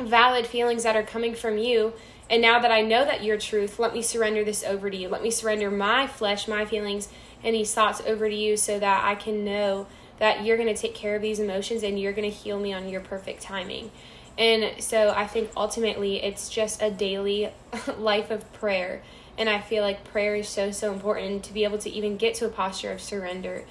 valid 0.00 0.48
feelings 0.48 0.82
that 0.82 0.96
are 0.96 1.04
coming 1.04 1.36
from 1.36 1.58
you." 1.58 1.92
And 2.28 2.42
now 2.42 2.58
that 2.58 2.72
I 2.72 2.80
know 2.80 3.04
that 3.04 3.22
you're 3.22 3.38
truth, 3.38 3.78
let 3.78 3.94
me 3.94 4.02
surrender 4.02 4.42
this 4.42 4.64
over 4.64 4.90
to 4.90 4.96
you. 4.96 5.08
Let 5.08 5.22
me 5.22 5.30
surrender 5.30 5.70
my 5.70 6.08
flesh, 6.08 6.48
my 6.48 6.64
feelings, 6.64 7.08
and 7.44 7.54
these 7.54 7.72
thoughts 7.72 8.00
over 8.04 8.28
to 8.28 8.34
you 8.34 8.56
so 8.56 8.80
that 8.80 9.04
I 9.04 9.14
can 9.14 9.44
know 9.44 9.86
that 10.18 10.44
you're 10.44 10.56
going 10.56 10.74
to 10.74 10.80
take 10.80 10.96
care 10.96 11.14
of 11.14 11.22
these 11.22 11.38
emotions 11.38 11.84
and 11.84 12.00
you're 12.00 12.12
going 12.12 12.28
to 12.28 12.36
heal 12.36 12.58
me 12.58 12.72
on 12.72 12.88
your 12.88 13.00
perfect 13.00 13.42
timing. 13.42 13.92
And 14.36 14.82
so 14.82 15.10
I 15.10 15.26
think 15.26 15.50
ultimately 15.56 16.22
it's 16.22 16.48
just 16.48 16.82
a 16.82 16.90
daily 16.90 17.50
life 17.98 18.30
of 18.30 18.50
prayer. 18.52 19.02
And 19.38 19.48
I 19.48 19.60
feel 19.60 19.82
like 19.82 20.04
prayer 20.04 20.36
is 20.36 20.48
so, 20.48 20.70
so 20.70 20.92
important 20.92 21.44
to 21.44 21.52
be 21.52 21.64
able 21.64 21.78
to 21.78 21.90
even 21.90 22.16
get 22.16 22.34
to 22.36 22.46
a 22.46 22.48
posture 22.48 22.92
of 22.92 23.00
surrender. 23.00 23.64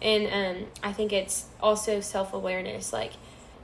And 0.00 0.26
um, 0.32 0.66
I 0.82 0.92
think 0.92 1.12
it's 1.12 1.46
also 1.60 2.00
self 2.00 2.32
awareness 2.32 2.92
like, 2.92 3.12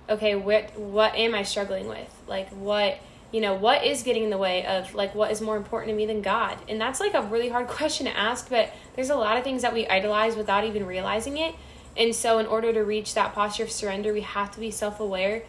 okay, 0.09 0.35
what, 0.35 0.77
what 0.79 1.15
am 1.15 1.35
I 1.35 1.43
struggling 1.43 1.89
with? 1.89 2.11
Like, 2.27 2.49
what 2.51 2.99
you 3.35 3.41
know 3.41 3.55
what 3.55 3.85
is 3.85 4.05
getting 4.05 4.23
in 4.23 4.31
the 4.31 4.39
way 4.39 4.65
of 4.65 4.95
like 4.95 5.13
what 5.13 5.33
is 5.33 5.41
more 5.41 5.57
important 5.57 5.91
to 5.91 5.97
me 5.97 6.07
than 6.07 6.23
god 6.23 6.57
and 6.69 6.81
that's 6.81 7.01
like 7.01 7.15
a 7.15 7.23
really 7.23 7.49
hard 7.49 7.67
question 7.79 8.07
to 8.07 8.17
ask 8.17 8.49
but 8.49 8.73
there's 8.95 9.11
a 9.11 9.17
lot 9.17 9.37
of 9.37 9.43
things 9.43 9.63
that 9.63 9.75
we 9.75 9.89
idolize 9.89 10.37
without 10.37 10.63
even 10.63 10.87
realizing 10.87 11.37
it 11.37 11.53
and 11.97 12.15
so 12.15 12.39
in 12.39 12.47
order 12.47 12.73
to 12.73 12.85
reach 12.85 13.13
that 13.15 13.35
posture 13.35 13.65
of 13.65 13.73
surrender 13.73 14.13
we 14.13 14.21
have 14.21 14.53
to 14.53 14.61
be 14.61 14.71
self-aware 14.71 15.43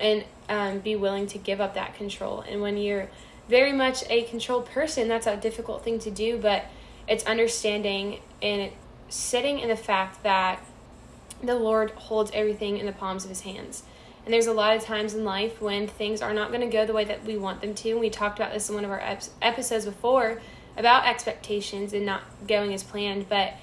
and 0.00 0.24
um, 0.50 0.80
be 0.80 0.94
willing 0.96 1.26
to 1.26 1.38
give 1.38 1.60
up 1.60 1.74
that 1.74 1.94
control 1.94 2.42
and 2.42 2.60
when 2.60 2.76
you're 2.76 3.08
very 3.48 3.72
much 3.72 4.04
a 4.10 4.22
controlled 4.24 4.66
person 4.66 5.08
that's 5.08 5.26
a 5.26 5.36
difficult 5.36 5.82
thing 5.82 5.98
to 5.98 6.10
do 6.10 6.36
but 6.36 6.64
it's 7.08 7.24
understanding 7.24 8.20
and 8.42 8.70
sitting 9.08 9.58
in 9.58 9.68
the 9.68 9.76
fact 9.76 10.22
that 10.22 10.60
the 11.42 11.54
lord 11.54 11.90
holds 11.92 12.30
everything 12.34 12.76
in 12.76 12.86
the 12.86 12.92
palms 12.92 13.24
of 13.24 13.30
his 13.30 13.40
hands 13.42 13.82
and 14.24 14.34
there's 14.34 14.46
a 14.46 14.52
lot 14.52 14.76
of 14.76 14.82
times 14.82 15.14
in 15.14 15.24
life 15.24 15.60
when 15.60 15.88
things 15.88 16.20
are 16.20 16.34
not 16.34 16.50
going 16.50 16.60
to 16.60 16.66
go 16.66 16.84
the 16.84 16.92
way 16.92 17.04
that 17.04 17.24
we 17.24 17.36
want 17.36 17.60
them 17.60 17.74
to. 17.74 17.90
And 17.90 18.00
we 18.00 18.10
talked 18.10 18.38
about 18.38 18.52
this 18.52 18.68
in 18.68 18.74
one 18.74 18.84
of 18.84 18.90
our 18.90 19.00
ep- 19.00 19.22
episodes 19.40 19.86
before 19.86 20.40
about 20.76 21.06
expectations 21.06 21.92
and 21.92 22.04
not 22.04 22.22
going 22.46 22.74
as 22.74 22.82
planned. 22.82 23.28
But, 23.28 23.54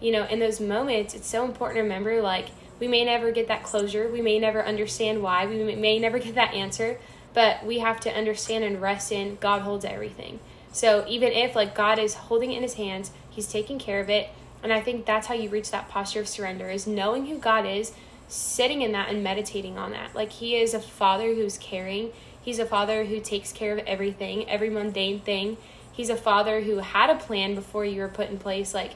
you 0.00 0.12
know, 0.12 0.24
in 0.24 0.38
those 0.38 0.60
moments, 0.60 1.14
it's 1.14 1.28
so 1.28 1.44
important 1.44 1.76
to 1.78 1.82
remember 1.82 2.22
like, 2.22 2.48
we 2.78 2.88
may 2.88 3.04
never 3.04 3.30
get 3.30 3.48
that 3.48 3.62
closure. 3.62 4.08
We 4.10 4.20
may 4.20 4.38
never 4.38 4.64
understand 4.64 5.22
why. 5.22 5.46
We 5.46 5.74
may 5.74 5.98
never 5.98 6.18
get 6.18 6.34
that 6.34 6.54
answer. 6.54 6.98
But 7.34 7.64
we 7.64 7.80
have 7.80 8.00
to 8.00 8.10
understand 8.10 8.64
and 8.64 8.80
rest 8.80 9.12
in 9.12 9.36
God 9.40 9.62
holds 9.62 9.84
everything. 9.84 10.40
So 10.72 11.04
even 11.08 11.32
if 11.32 11.54
like 11.54 11.74
God 11.74 11.98
is 11.98 12.14
holding 12.14 12.52
it 12.52 12.56
in 12.56 12.62
his 12.62 12.74
hands, 12.74 13.10
he's 13.30 13.46
taking 13.46 13.78
care 13.78 14.00
of 14.00 14.10
it. 14.10 14.28
And 14.62 14.72
I 14.72 14.80
think 14.80 15.06
that's 15.06 15.26
how 15.26 15.34
you 15.34 15.48
reach 15.48 15.70
that 15.70 15.88
posture 15.88 16.20
of 16.20 16.28
surrender 16.28 16.68
is 16.70 16.86
knowing 16.86 17.26
who 17.26 17.38
God 17.38 17.66
is, 17.66 17.92
sitting 18.28 18.82
in 18.82 18.92
that 18.92 19.08
and 19.08 19.22
meditating 19.22 19.78
on 19.78 19.92
that. 19.92 20.14
Like 20.14 20.32
he 20.32 20.56
is 20.56 20.74
a 20.74 20.80
father 20.80 21.34
who's 21.34 21.58
caring. 21.58 22.12
He's 22.40 22.58
a 22.58 22.66
father 22.66 23.04
who 23.04 23.20
takes 23.20 23.52
care 23.52 23.72
of 23.72 23.78
everything, 23.86 24.48
every 24.48 24.70
mundane 24.70 25.20
thing. 25.20 25.56
He's 25.92 26.10
a 26.10 26.16
father 26.16 26.60
who 26.60 26.78
had 26.78 27.10
a 27.10 27.16
plan 27.16 27.54
before 27.54 27.84
you 27.84 28.00
were 28.00 28.08
put 28.08 28.28
in 28.28 28.38
place. 28.38 28.74
Like, 28.74 28.92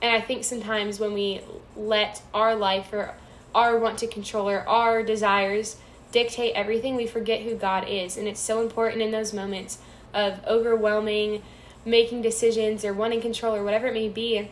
and 0.00 0.14
I 0.14 0.20
think 0.20 0.44
sometimes 0.44 1.00
when 1.00 1.12
we 1.14 1.40
let 1.76 2.22
our 2.32 2.54
life 2.54 2.92
or 2.92 3.14
our 3.54 3.78
want 3.78 3.98
to 3.98 4.06
control 4.06 4.48
or 4.48 4.66
our 4.68 5.02
desires 5.02 5.76
dictate 6.12 6.54
everything, 6.54 6.94
we 6.94 7.06
forget 7.06 7.42
who 7.42 7.56
God 7.56 7.88
is. 7.88 8.16
And 8.16 8.28
it's 8.28 8.40
so 8.40 8.62
important 8.62 9.02
in 9.02 9.10
those 9.10 9.32
moments 9.32 9.78
of 10.12 10.40
overwhelming, 10.46 11.42
making 11.84 12.22
decisions 12.22 12.84
or 12.84 12.92
wanting 12.92 13.20
control 13.20 13.54
or 13.54 13.64
whatever 13.64 13.88
it 13.88 13.94
may 13.94 14.08
be 14.08 14.50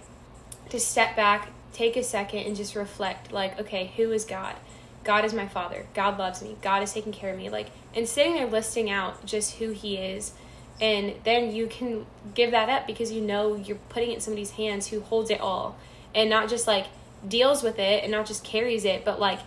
to 0.70 0.80
step 0.80 1.14
back, 1.14 1.50
take 1.72 1.96
a 1.96 2.02
second 2.02 2.40
and 2.40 2.56
just 2.56 2.74
reflect 2.74 3.32
like 3.32 3.58
okay 3.58 3.92
who 3.96 4.10
is 4.12 4.24
god? 4.24 4.56
God 5.04 5.24
is 5.24 5.32
my 5.32 5.48
father. 5.48 5.86
God 5.94 6.18
loves 6.18 6.42
me. 6.42 6.56
God 6.62 6.82
is 6.82 6.92
taking 6.92 7.12
care 7.12 7.30
of 7.30 7.38
me. 7.38 7.48
Like 7.48 7.70
and 7.94 8.08
sitting 8.08 8.34
there 8.34 8.46
listing 8.46 8.90
out 8.90 9.24
just 9.24 9.56
who 9.56 9.70
he 9.70 9.96
is 9.96 10.32
and 10.80 11.14
then 11.24 11.54
you 11.54 11.68
can 11.68 12.06
give 12.34 12.50
that 12.50 12.68
up 12.68 12.86
because 12.86 13.12
you 13.12 13.20
know 13.20 13.54
you're 13.54 13.78
putting 13.88 14.10
it 14.10 14.14
in 14.14 14.20
somebody's 14.20 14.52
hands 14.52 14.88
who 14.88 15.00
holds 15.00 15.30
it 15.30 15.40
all. 15.40 15.76
And 16.14 16.28
not 16.28 16.48
just 16.48 16.66
like 16.66 16.86
deals 17.26 17.62
with 17.62 17.78
it 17.78 18.02
and 18.02 18.10
not 18.10 18.26
just 18.26 18.44
carries 18.44 18.84
it 18.84 19.04
but 19.04 19.20
like 19.20 19.38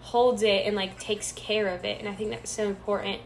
holds 0.00 0.42
it 0.42 0.66
and 0.66 0.76
like 0.76 0.98
takes 0.98 1.32
care 1.32 1.68
of 1.68 1.84
it 1.84 1.98
and 1.98 2.08
i 2.08 2.14
think 2.14 2.30
that's 2.30 2.50
so 2.50 2.68
important 2.68 3.20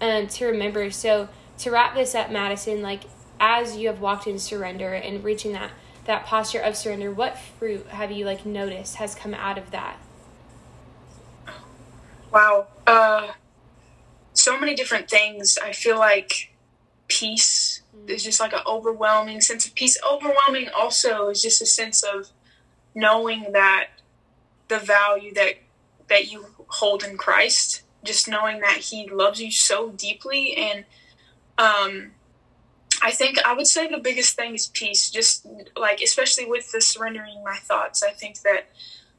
um, 0.00 0.26
to 0.28 0.46
remember 0.46 0.90
so 0.90 1.28
to 1.56 1.70
wrap 1.70 1.94
this 1.94 2.14
up 2.14 2.30
madison 2.30 2.82
like 2.82 3.02
as 3.40 3.76
you 3.76 3.88
have 3.88 4.00
walked 4.00 4.26
in 4.26 4.38
surrender 4.38 4.94
and 4.94 5.24
reaching 5.24 5.52
that 5.52 5.70
that 6.08 6.24
posture 6.24 6.60
of 6.60 6.74
surrender, 6.74 7.12
what 7.12 7.38
fruit 7.38 7.86
have 7.88 8.10
you 8.10 8.24
like 8.24 8.46
noticed 8.46 8.96
has 8.96 9.14
come 9.14 9.34
out 9.34 9.58
of 9.58 9.70
that? 9.70 9.98
Wow. 12.32 12.68
Uh, 12.86 13.32
so 14.32 14.58
many 14.58 14.74
different 14.74 15.10
things. 15.10 15.58
I 15.62 15.72
feel 15.72 15.98
like 15.98 16.50
peace 17.08 17.82
mm. 17.94 18.08
is 18.08 18.24
just 18.24 18.40
like 18.40 18.54
an 18.54 18.60
overwhelming 18.66 19.42
sense 19.42 19.66
of 19.66 19.74
peace. 19.74 19.98
Overwhelming 20.02 20.70
also 20.74 21.28
is 21.28 21.42
just 21.42 21.60
a 21.60 21.66
sense 21.66 22.02
of 22.02 22.30
knowing 22.98 23.52
that 23.52 23.88
the 24.68 24.78
value 24.78 25.32
that 25.34 25.54
that 26.08 26.30
you 26.32 26.46
hold 26.68 27.02
in 27.04 27.16
Christ, 27.16 27.82
just 28.02 28.28
knowing 28.28 28.60
that 28.60 28.78
He 28.78 29.08
loves 29.08 29.40
you 29.40 29.50
so 29.50 29.90
deeply 29.90 30.56
and 30.56 30.84
um, 31.58 32.12
I 33.02 33.10
think 33.10 33.38
I 33.44 33.52
would 33.52 33.66
say 33.66 33.88
the 33.88 33.98
biggest 33.98 34.34
thing 34.36 34.54
is 34.54 34.68
peace. 34.68 35.10
Just 35.10 35.46
like, 35.76 36.00
especially 36.00 36.46
with 36.46 36.72
the 36.72 36.80
surrendering 36.80 37.42
my 37.44 37.56
thoughts, 37.56 38.02
I 38.02 38.10
think 38.10 38.40
that 38.42 38.68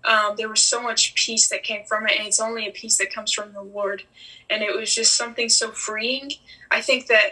um, 0.03 0.35
there 0.37 0.49
was 0.49 0.61
so 0.61 0.81
much 0.81 1.13
peace 1.15 1.49
that 1.49 1.63
came 1.63 1.85
from 1.85 2.07
it, 2.07 2.17
and 2.17 2.27
it's 2.27 2.39
only 2.39 2.67
a 2.67 2.71
peace 2.71 2.97
that 2.97 3.13
comes 3.13 3.31
from 3.31 3.53
the 3.53 3.61
Lord. 3.61 4.03
And 4.49 4.63
it 4.63 4.75
was 4.75 4.93
just 4.93 5.15
something 5.15 5.49
so 5.49 5.71
freeing. 5.71 6.31
I 6.71 6.81
think 6.81 7.07
that, 7.07 7.31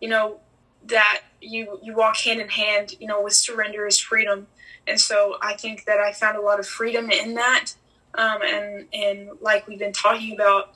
you 0.00 0.08
know, 0.08 0.40
that 0.86 1.22
you 1.40 1.78
you 1.82 1.94
walk 1.94 2.18
hand 2.18 2.40
in 2.40 2.48
hand, 2.48 2.96
you 3.00 3.06
know, 3.06 3.22
with 3.22 3.34
surrender 3.34 3.86
is 3.86 3.98
freedom. 3.98 4.46
And 4.86 5.00
so 5.00 5.36
I 5.42 5.54
think 5.54 5.84
that 5.84 5.98
I 5.98 6.12
found 6.12 6.36
a 6.36 6.40
lot 6.40 6.58
of 6.60 6.66
freedom 6.66 7.10
in 7.10 7.34
that. 7.34 7.70
Um, 8.16 8.42
and 8.42 8.86
and 8.92 9.30
like 9.40 9.66
we've 9.66 9.78
been 9.78 9.92
talking 9.92 10.34
about, 10.34 10.74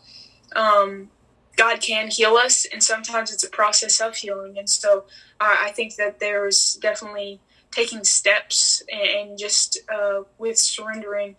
um, 0.56 1.10
God 1.56 1.80
can 1.80 2.08
heal 2.08 2.34
us, 2.34 2.64
and 2.64 2.82
sometimes 2.82 3.32
it's 3.32 3.44
a 3.44 3.50
process 3.50 4.00
of 4.00 4.16
healing. 4.16 4.58
And 4.58 4.68
so 4.68 5.04
uh, 5.40 5.56
I 5.60 5.70
think 5.70 5.96
that 5.96 6.18
there's 6.18 6.74
definitely 6.74 7.40
taking 7.70 8.02
steps 8.04 8.82
and, 8.90 9.30
and 9.30 9.38
just 9.38 9.78
uh, 9.92 10.22
with 10.38 10.58
surrendering. 10.58 11.36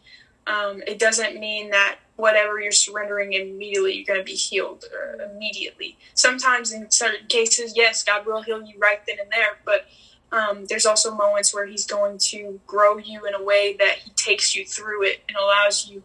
Um, 0.47 0.81
it 0.87 0.99
doesn't 0.99 1.39
mean 1.39 1.69
that 1.71 1.99
whatever 2.15 2.59
you're 2.59 2.71
surrendering 2.71 3.33
immediately 3.33 3.93
you're 3.93 4.05
going 4.05 4.19
to 4.19 4.25
be 4.25 4.35
healed 4.37 4.83
immediately. 5.23 5.97
Sometimes 6.15 6.71
in 6.71 6.89
certain 6.91 7.27
cases, 7.27 7.73
yes, 7.75 8.03
God 8.03 8.25
will 8.25 8.41
heal 8.41 8.61
you 8.61 8.77
right 8.77 8.99
then 9.05 9.17
and 9.21 9.31
there, 9.31 9.57
but 9.63 9.85
um, 10.31 10.65
there's 10.67 10.85
also 10.85 11.15
moments 11.15 11.53
where 11.53 11.65
He's 11.65 11.85
going 11.85 12.17
to 12.29 12.59
grow 12.67 12.97
you 12.97 13.25
in 13.25 13.33
a 13.33 13.43
way 13.43 13.75
that 13.79 13.97
He 13.99 14.11
takes 14.11 14.55
you 14.55 14.65
through 14.65 15.03
it 15.03 15.23
and 15.27 15.37
allows 15.37 15.87
you 15.87 16.03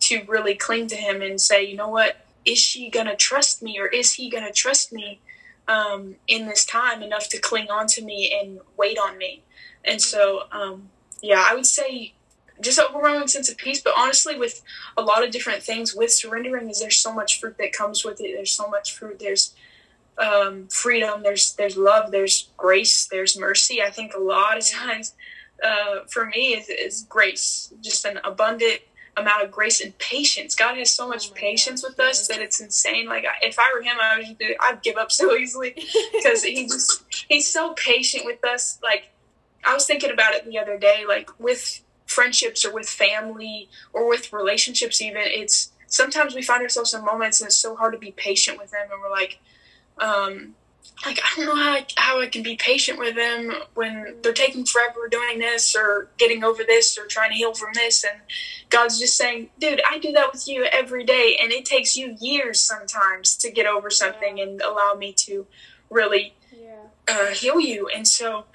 to 0.00 0.22
really 0.26 0.54
cling 0.54 0.86
to 0.88 0.96
Him 0.96 1.22
and 1.22 1.40
say, 1.40 1.64
you 1.64 1.76
know 1.76 1.88
what, 1.88 2.26
is 2.46 2.58
she 2.58 2.88
going 2.88 3.06
to 3.06 3.16
trust 3.16 3.62
me 3.62 3.78
or 3.78 3.86
is 3.86 4.12
he 4.12 4.30
going 4.30 4.44
to 4.44 4.52
trust 4.52 4.92
me 4.92 5.20
um, 5.68 6.14
in 6.28 6.46
this 6.46 6.64
time 6.64 7.02
enough 7.02 7.28
to 7.28 7.40
cling 7.40 7.68
on 7.70 7.88
to 7.88 8.02
me 8.02 8.32
and 8.40 8.60
wait 8.76 8.96
on 8.98 9.18
me? 9.18 9.42
And 9.84 10.00
so, 10.00 10.44
um, 10.52 10.88
yeah, 11.20 11.44
I 11.46 11.54
would 11.54 11.66
say 11.66 12.14
just 12.60 12.80
overwhelming 12.80 13.28
sense 13.28 13.50
of 13.50 13.56
peace. 13.56 13.80
But 13.82 13.94
honestly, 13.96 14.38
with 14.38 14.62
a 14.96 15.02
lot 15.02 15.24
of 15.24 15.30
different 15.30 15.62
things, 15.62 15.94
with 15.94 16.12
surrendering, 16.12 16.70
is 16.70 16.80
there's 16.80 16.98
so 16.98 17.12
much 17.12 17.40
fruit 17.40 17.58
that 17.58 17.72
comes 17.72 18.04
with 18.04 18.20
it. 18.20 18.34
There's 18.34 18.52
so 18.52 18.68
much 18.68 18.94
fruit. 18.94 19.18
There's 19.18 19.54
um, 20.18 20.68
freedom. 20.68 21.22
There's 21.22 21.54
there's 21.54 21.76
love. 21.76 22.10
There's 22.10 22.48
grace. 22.56 23.06
There's 23.06 23.38
mercy. 23.38 23.82
I 23.82 23.90
think 23.90 24.14
a 24.14 24.20
lot 24.20 24.58
of 24.58 24.66
times, 24.66 25.14
uh, 25.62 26.04
for 26.08 26.26
me, 26.26 26.54
is, 26.54 26.68
is 26.68 27.06
grace. 27.08 27.72
Just 27.82 28.04
an 28.04 28.18
abundant 28.24 28.80
amount 29.16 29.42
of 29.42 29.50
grace 29.50 29.80
and 29.80 29.96
patience. 29.98 30.54
God 30.54 30.76
has 30.76 30.92
so 30.92 31.08
much 31.08 31.30
oh 31.30 31.34
patience 31.34 31.82
with 31.82 31.98
us 31.98 32.28
that 32.28 32.40
it's 32.40 32.60
insane. 32.60 33.06
Like 33.06 33.24
if 33.42 33.58
I 33.58 33.70
were 33.74 33.82
him, 33.82 33.96
I 34.00 34.18
would 34.18 34.56
I'd 34.60 34.82
give 34.82 34.96
up 34.96 35.10
so 35.10 35.34
easily 35.34 35.74
because 36.12 36.44
he 36.44 36.66
just 36.66 37.02
he's 37.28 37.50
so 37.50 37.72
patient 37.74 38.24
with 38.24 38.44
us. 38.44 38.78
Like 38.82 39.10
I 39.64 39.74
was 39.74 39.86
thinking 39.86 40.10
about 40.10 40.34
it 40.34 40.44
the 40.44 40.58
other 40.58 40.78
day, 40.78 41.04
like 41.08 41.30
with 41.40 41.82
friendships 42.06 42.64
or 42.64 42.72
with 42.72 42.88
family 42.88 43.68
or 43.92 44.08
with 44.08 44.32
relationships. 44.32 45.00
Even 45.00 45.22
it's 45.24 45.72
sometimes 45.86 46.34
we 46.34 46.42
find 46.42 46.62
ourselves 46.62 46.92
in 46.92 47.04
moments 47.04 47.40
and 47.40 47.48
it's 47.48 47.56
so 47.56 47.74
hard 47.74 47.94
to 47.94 47.98
be 47.98 48.12
patient 48.12 48.58
with 48.58 48.70
them, 48.70 48.88
and 48.90 49.00
we're 49.00 49.10
like. 49.10 49.38
Um, 49.98 50.54
like 51.04 51.18
I 51.22 51.36
don't 51.36 51.46
know 51.46 51.56
how 51.56 51.70
I, 51.72 51.86
how 51.96 52.20
I 52.20 52.26
can 52.26 52.42
be 52.42 52.56
patient 52.56 52.98
with 52.98 53.16
them 53.16 53.52
when 53.74 54.16
they're 54.22 54.32
taking 54.32 54.64
forever 54.64 55.08
doing 55.10 55.38
this 55.38 55.74
or 55.76 56.08
getting 56.16 56.42
over 56.42 56.62
this 56.64 56.96
or 56.98 57.06
trying 57.06 57.30
to 57.30 57.36
heal 57.36 57.54
from 57.54 57.70
this. 57.74 58.02
And 58.04 58.20
God's 58.70 58.98
just 58.98 59.16
saying, 59.16 59.50
dude, 59.58 59.82
I 59.88 59.98
do 59.98 60.12
that 60.12 60.32
with 60.32 60.48
you 60.48 60.64
every 60.64 61.04
day 61.04 61.36
and 61.40 61.52
it 61.52 61.64
takes 61.64 61.96
you 61.96 62.16
years 62.18 62.60
sometimes 62.60 63.36
to 63.36 63.50
get 63.50 63.66
over 63.66 63.90
something 63.90 64.40
and 64.40 64.60
allow 64.62 64.94
me 64.94 65.12
to 65.14 65.46
really 65.90 66.34
Yeah. 66.50 66.86
uh, 67.08 67.26
heal 67.26 67.60
you. 67.60 67.88
And 67.88 68.06
so 68.08 68.46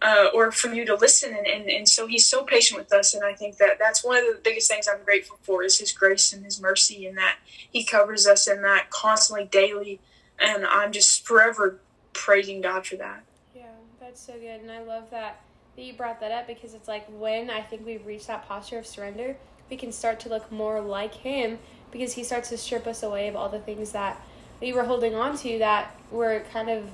uh, 0.00 0.28
or 0.32 0.52
for 0.52 0.68
you 0.72 0.84
to 0.86 0.94
listen. 0.94 1.34
And, 1.36 1.46
and, 1.46 1.68
and 1.68 1.88
so 1.88 2.06
he's 2.06 2.26
so 2.26 2.44
patient 2.44 2.78
with 2.78 2.92
us. 2.92 3.14
And 3.14 3.24
i 3.24 3.34
think 3.34 3.56
that 3.56 3.78
that's 3.80 4.04
one 4.04 4.16
of 4.16 4.24
the 4.24 4.40
biggest 4.42 4.70
things 4.70 4.86
i'm 4.88 5.02
grateful 5.04 5.38
for 5.42 5.62
is 5.64 5.78
his 5.80 5.90
grace 5.92 6.32
and 6.32 6.44
his 6.44 6.60
mercy 6.60 7.06
and 7.06 7.16
that 7.18 7.38
he 7.68 7.84
covers 7.84 8.24
us 8.26 8.46
in 8.46 8.62
that 8.62 8.90
constantly 8.90 9.46
daily 9.46 10.00
and 10.38 10.64
i'm 10.66 10.92
just 10.92 11.26
forever 11.26 11.78
praising 12.12 12.60
god 12.60 12.86
for 12.86 12.96
that 12.96 13.22
Yeah, 13.54 13.62
that's 14.00 14.20
so 14.20 14.32
good, 14.34 14.60
and 14.60 14.70
I 14.70 14.82
love 14.82 15.10
that 15.10 15.40
that 15.76 15.84
you 15.84 15.92
brought 15.92 16.18
that 16.20 16.32
up 16.32 16.48
because 16.48 16.74
it's 16.74 16.88
like 16.88 17.06
when 17.06 17.50
I 17.50 17.62
think 17.62 17.86
we've 17.86 18.04
reached 18.04 18.26
that 18.26 18.48
posture 18.48 18.78
of 18.78 18.86
surrender, 18.86 19.36
we 19.70 19.76
can 19.76 19.92
start 19.92 20.18
to 20.20 20.28
look 20.28 20.50
more 20.50 20.80
like 20.80 21.14
Him 21.14 21.60
because 21.92 22.14
He 22.14 22.24
starts 22.24 22.48
to 22.48 22.58
strip 22.58 22.86
us 22.88 23.04
away 23.04 23.28
of 23.28 23.36
all 23.36 23.48
the 23.48 23.60
things 23.60 23.92
that 23.92 24.20
we 24.60 24.72
were 24.72 24.82
holding 24.82 25.14
on 25.14 25.36
to 25.38 25.58
that 25.60 25.94
were 26.10 26.42
kind 26.52 26.68
of 26.68 26.90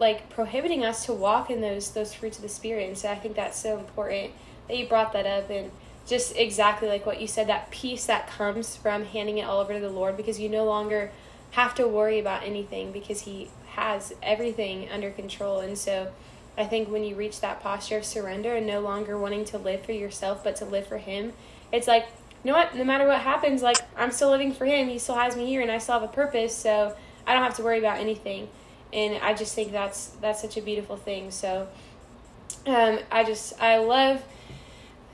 like 0.00 0.28
prohibiting 0.30 0.84
us 0.84 1.06
to 1.06 1.12
walk 1.12 1.48
in 1.48 1.60
those 1.60 1.92
those 1.92 2.12
fruits 2.12 2.38
of 2.38 2.42
the 2.42 2.48
spirit. 2.48 2.88
And 2.88 2.98
so 2.98 3.08
I 3.08 3.14
think 3.14 3.36
that's 3.36 3.56
so 3.58 3.78
important 3.78 4.32
that 4.66 4.76
you 4.76 4.88
brought 4.88 5.12
that 5.12 5.26
up 5.26 5.48
and 5.48 5.70
just 6.04 6.36
exactly 6.36 6.88
like 6.88 7.06
what 7.06 7.20
you 7.20 7.28
said 7.28 7.46
that 7.46 7.70
peace 7.70 8.06
that 8.06 8.26
comes 8.26 8.74
from 8.74 9.04
handing 9.04 9.38
it 9.38 9.42
all 9.42 9.60
over 9.60 9.74
to 9.74 9.80
the 9.80 9.88
Lord 9.88 10.16
because 10.16 10.40
you 10.40 10.48
no 10.48 10.64
longer 10.64 11.12
have 11.52 11.74
to 11.76 11.86
worry 11.86 12.18
about 12.18 12.42
anything 12.42 12.92
because 12.92 13.22
he 13.22 13.48
has 13.74 14.14
everything 14.22 14.88
under 14.90 15.10
control. 15.10 15.60
And 15.60 15.78
so 15.78 16.10
I 16.56 16.64
think 16.64 16.90
when 16.90 17.04
you 17.04 17.14
reach 17.14 17.40
that 17.40 17.62
posture 17.62 17.98
of 17.98 18.04
surrender 18.04 18.56
and 18.56 18.66
no 18.66 18.80
longer 18.80 19.18
wanting 19.18 19.44
to 19.46 19.58
live 19.58 19.84
for 19.84 19.92
yourself 19.92 20.42
but 20.44 20.56
to 20.56 20.64
live 20.64 20.86
for 20.86 20.98
him, 20.98 21.32
it's 21.70 21.86
like, 21.86 22.06
you 22.44 22.50
know 22.50 22.56
what, 22.56 22.74
no 22.74 22.84
matter 22.84 23.06
what 23.06 23.20
happens, 23.20 23.62
like 23.62 23.78
I'm 23.96 24.10
still 24.10 24.30
living 24.30 24.52
for 24.52 24.66
him. 24.66 24.88
He 24.88 24.98
still 24.98 25.14
has 25.14 25.36
me 25.36 25.46
here 25.46 25.62
and 25.62 25.70
I 25.70 25.78
still 25.78 26.00
have 26.00 26.02
a 26.02 26.12
purpose, 26.12 26.54
so 26.54 26.94
I 27.26 27.34
don't 27.34 27.42
have 27.42 27.56
to 27.56 27.62
worry 27.62 27.78
about 27.78 28.00
anything. 28.00 28.48
And 28.92 29.22
I 29.22 29.32
just 29.32 29.54
think 29.54 29.72
that's 29.72 30.08
that's 30.20 30.42
such 30.42 30.56
a 30.56 30.62
beautiful 30.62 30.96
thing. 30.96 31.30
So 31.30 31.68
um, 32.66 32.98
I 33.10 33.24
just 33.24 33.60
I 33.60 33.78
love 33.78 34.22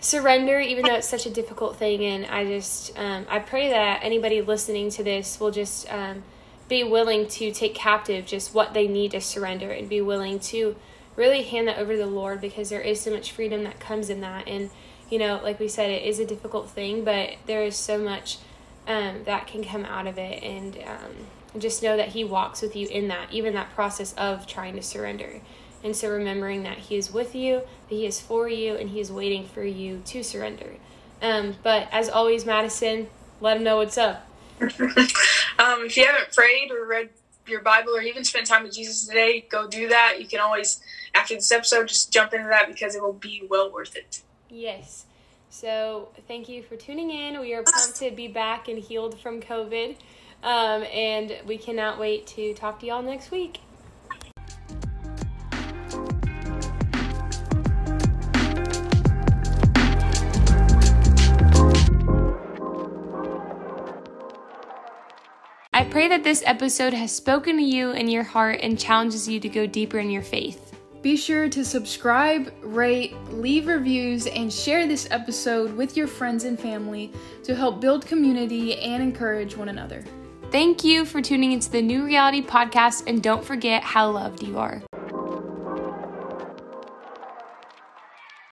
surrender 0.00 0.60
even 0.60 0.84
though 0.84 0.94
it's 0.94 1.08
such 1.08 1.26
a 1.26 1.30
difficult 1.30 1.76
thing 1.76 2.04
and 2.04 2.26
i 2.26 2.44
just 2.44 2.96
um, 2.98 3.26
i 3.28 3.38
pray 3.38 3.68
that 3.70 4.00
anybody 4.02 4.40
listening 4.40 4.90
to 4.90 5.02
this 5.02 5.40
will 5.40 5.50
just 5.50 5.92
um, 5.92 6.22
be 6.68 6.84
willing 6.84 7.26
to 7.26 7.50
take 7.50 7.74
captive 7.74 8.24
just 8.24 8.54
what 8.54 8.74
they 8.74 8.86
need 8.86 9.10
to 9.10 9.20
surrender 9.20 9.70
and 9.70 9.88
be 9.88 10.00
willing 10.00 10.38
to 10.38 10.76
really 11.16 11.42
hand 11.42 11.66
that 11.66 11.78
over 11.78 11.92
to 11.92 11.98
the 11.98 12.06
lord 12.06 12.40
because 12.40 12.70
there 12.70 12.80
is 12.80 13.00
so 13.00 13.10
much 13.10 13.32
freedom 13.32 13.64
that 13.64 13.80
comes 13.80 14.08
in 14.08 14.20
that. 14.20 14.46
And 14.46 14.70
you 15.10 15.18
know 15.18 15.40
like 15.42 15.58
we 15.58 15.66
said 15.66 15.90
it 15.90 16.04
is 16.04 16.20
a 16.20 16.24
difficult 16.24 16.70
thing 16.70 17.02
but 17.02 17.34
there 17.46 17.64
is 17.64 17.74
so 17.76 17.98
much 17.98 18.38
um, 18.88 19.22
that 19.24 19.46
can 19.46 19.62
come 19.62 19.84
out 19.84 20.06
of 20.06 20.18
it. 20.18 20.42
And 20.42 20.76
um, 20.86 21.60
just 21.60 21.82
know 21.82 21.96
that 21.96 22.08
he 22.08 22.24
walks 22.24 22.62
with 22.62 22.74
you 22.74 22.88
in 22.88 23.08
that 23.08 23.30
even 23.30 23.54
that 23.54 23.74
process 23.74 24.14
of 24.14 24.46
trying 24.46 24.74
to 24.76 24.82
surrender. 24.82 25.40
And 25.84 25.94
so 25.94 26.10
remembering 26.10 26.64
that 26.64 26.78
He 26.78 26.96
is 26.96 27.12
with 27.12 27.36
you, 27.36 27.62
that 27.88 27.94
He 27.94 28.06
is 28.06 28.20
for 28.20 28.48
you, 28.48 28.74
and 28.74 28.90
He 28.90 29.00
is 29.00 29.10
waiting 29.10 29.46
for 29.46 29.64
you 29.64 30.02
to 30.06 30.22
surrender. 30.22 30.74
Um, 31.20 31.56
but 31.62 31.88
as 31.90 32.08
always, 32.08 32.44
Madison, 32.44 33.08
let 33.40 33.56
Him 33.56 33.64
know 33.64 33.76
what's 33.78 33.98
up. 33.98 34.26
um, 34.60 34.68
if 34.70 35.96
you 35.96 36.04
haven't 36.04 36.32
prayed 36.32 36.70
or 36.72 36.84
read 36.84 37.10
your 37.46 37.62
bible 37.62 37.96
or 37.96 38.02
even 38.02 38.24
spent 38.24 38.44
time 38.44 38.64
with 38.64 38.74
jesus 38.74 39.06
today 39.06 39.46
go 39.48 39.66
do 39.68 39.88
that 39.88 40.16
you 40.18 40.26
can 40.26 40.38
always 40.38 40.80
after 41.14 41.34
this 41.34 41.50
episode 41.50 41.88
just 41.88 42.12
jump 42.12 42.34
into 42.34 42.46
that 42.48 42.66
because 42.66 42.94
it 42.94 43.00
will 43.00 43.12
be 43.12 43.46
well 43.48 43.72
worth 43.72 43.96
it 43.96 44.20
Yes. 44.50 45.04
So 45.50 46.08
thank 46.26 46.48
you 46.48 46.62
for 46.62 46.76
tuning 46.76 47.10
in. 47.10 47.40
We 47.40 47.54
are 47.54 47.62
pumped 47.62 47.96
to 47.96 48.10
be 48.10 48.28
back 48.28 48.68
and 48.68 48.78
healed 48.78 49.18
from 49.18 49.40
COVID. 49.40 49.96
Um, 50.42 50.84
and 50.84 51.36
we 51.46 51.58
cannot 51.58 51.98
wait 51.98 52.26
to 52.28 52.54
talk 52.54 52.80
to 52.80 52.86
y'all 52.86 53.02
next 53.02 53.30
week. 53.30 53.58
I 65.78 65.84
pray 65.84 66.08
that 66.08 66.24
this 66.24 66.42
episode 66.44 66.92
has 66.92 67.12
spoken 67.12 67.56
to 67.56 67.62
you 67.62 67.92
in 67.92 68.08
your 68.08 68.24
heart 68.24 68.58
and 68.64 68.76
challenges 68.76 69.28
you 69.28 69.38
to 69.38 69.48
go 69.48 69.64
deeper 69.64 70.00
in 70.00 70.10
your 70.10 70.24
faith. 70.24 70.76
Be 71.02 71.16
sure 71.16 71.48
to 71.50 71.64
subscribe, 71.64 72.52
rate, 72.62 73.14
leave 73.30 73.68
reviews, 73.68 74.26
and 74.26 74.52
share 74.52 74.88
this 74.88 75.06
episode 75.12 75.72
with 75.76 75.96
your 75.96 76.08
friends 76.08 76.42
and 76.42 76.58
family 76.58 77.12
to 77.44 77.54
help 77.54 77.80
build 77.80 78.04
community 78.04 78.76
and 78.80 79.00
encourage 79.00 79.56
one 79.56 79.68
another. 79.68 80.04
Thank 80.50 80.82
you 80.82 81.04
for 81.04 81.22
tuning 81.22 81.52
into 81.52 81.70
the 81.70 81.80
New 81.80 82.04
Reality 82.04 82.42
Podcast, 82.42 83.04
and 83.06 83.22
don't 83.22 83.44
forget 83.44 83.84
how 83.84 84.10
loved 84.10 84.42
you 84.42 84.58
are. 84.58 84.82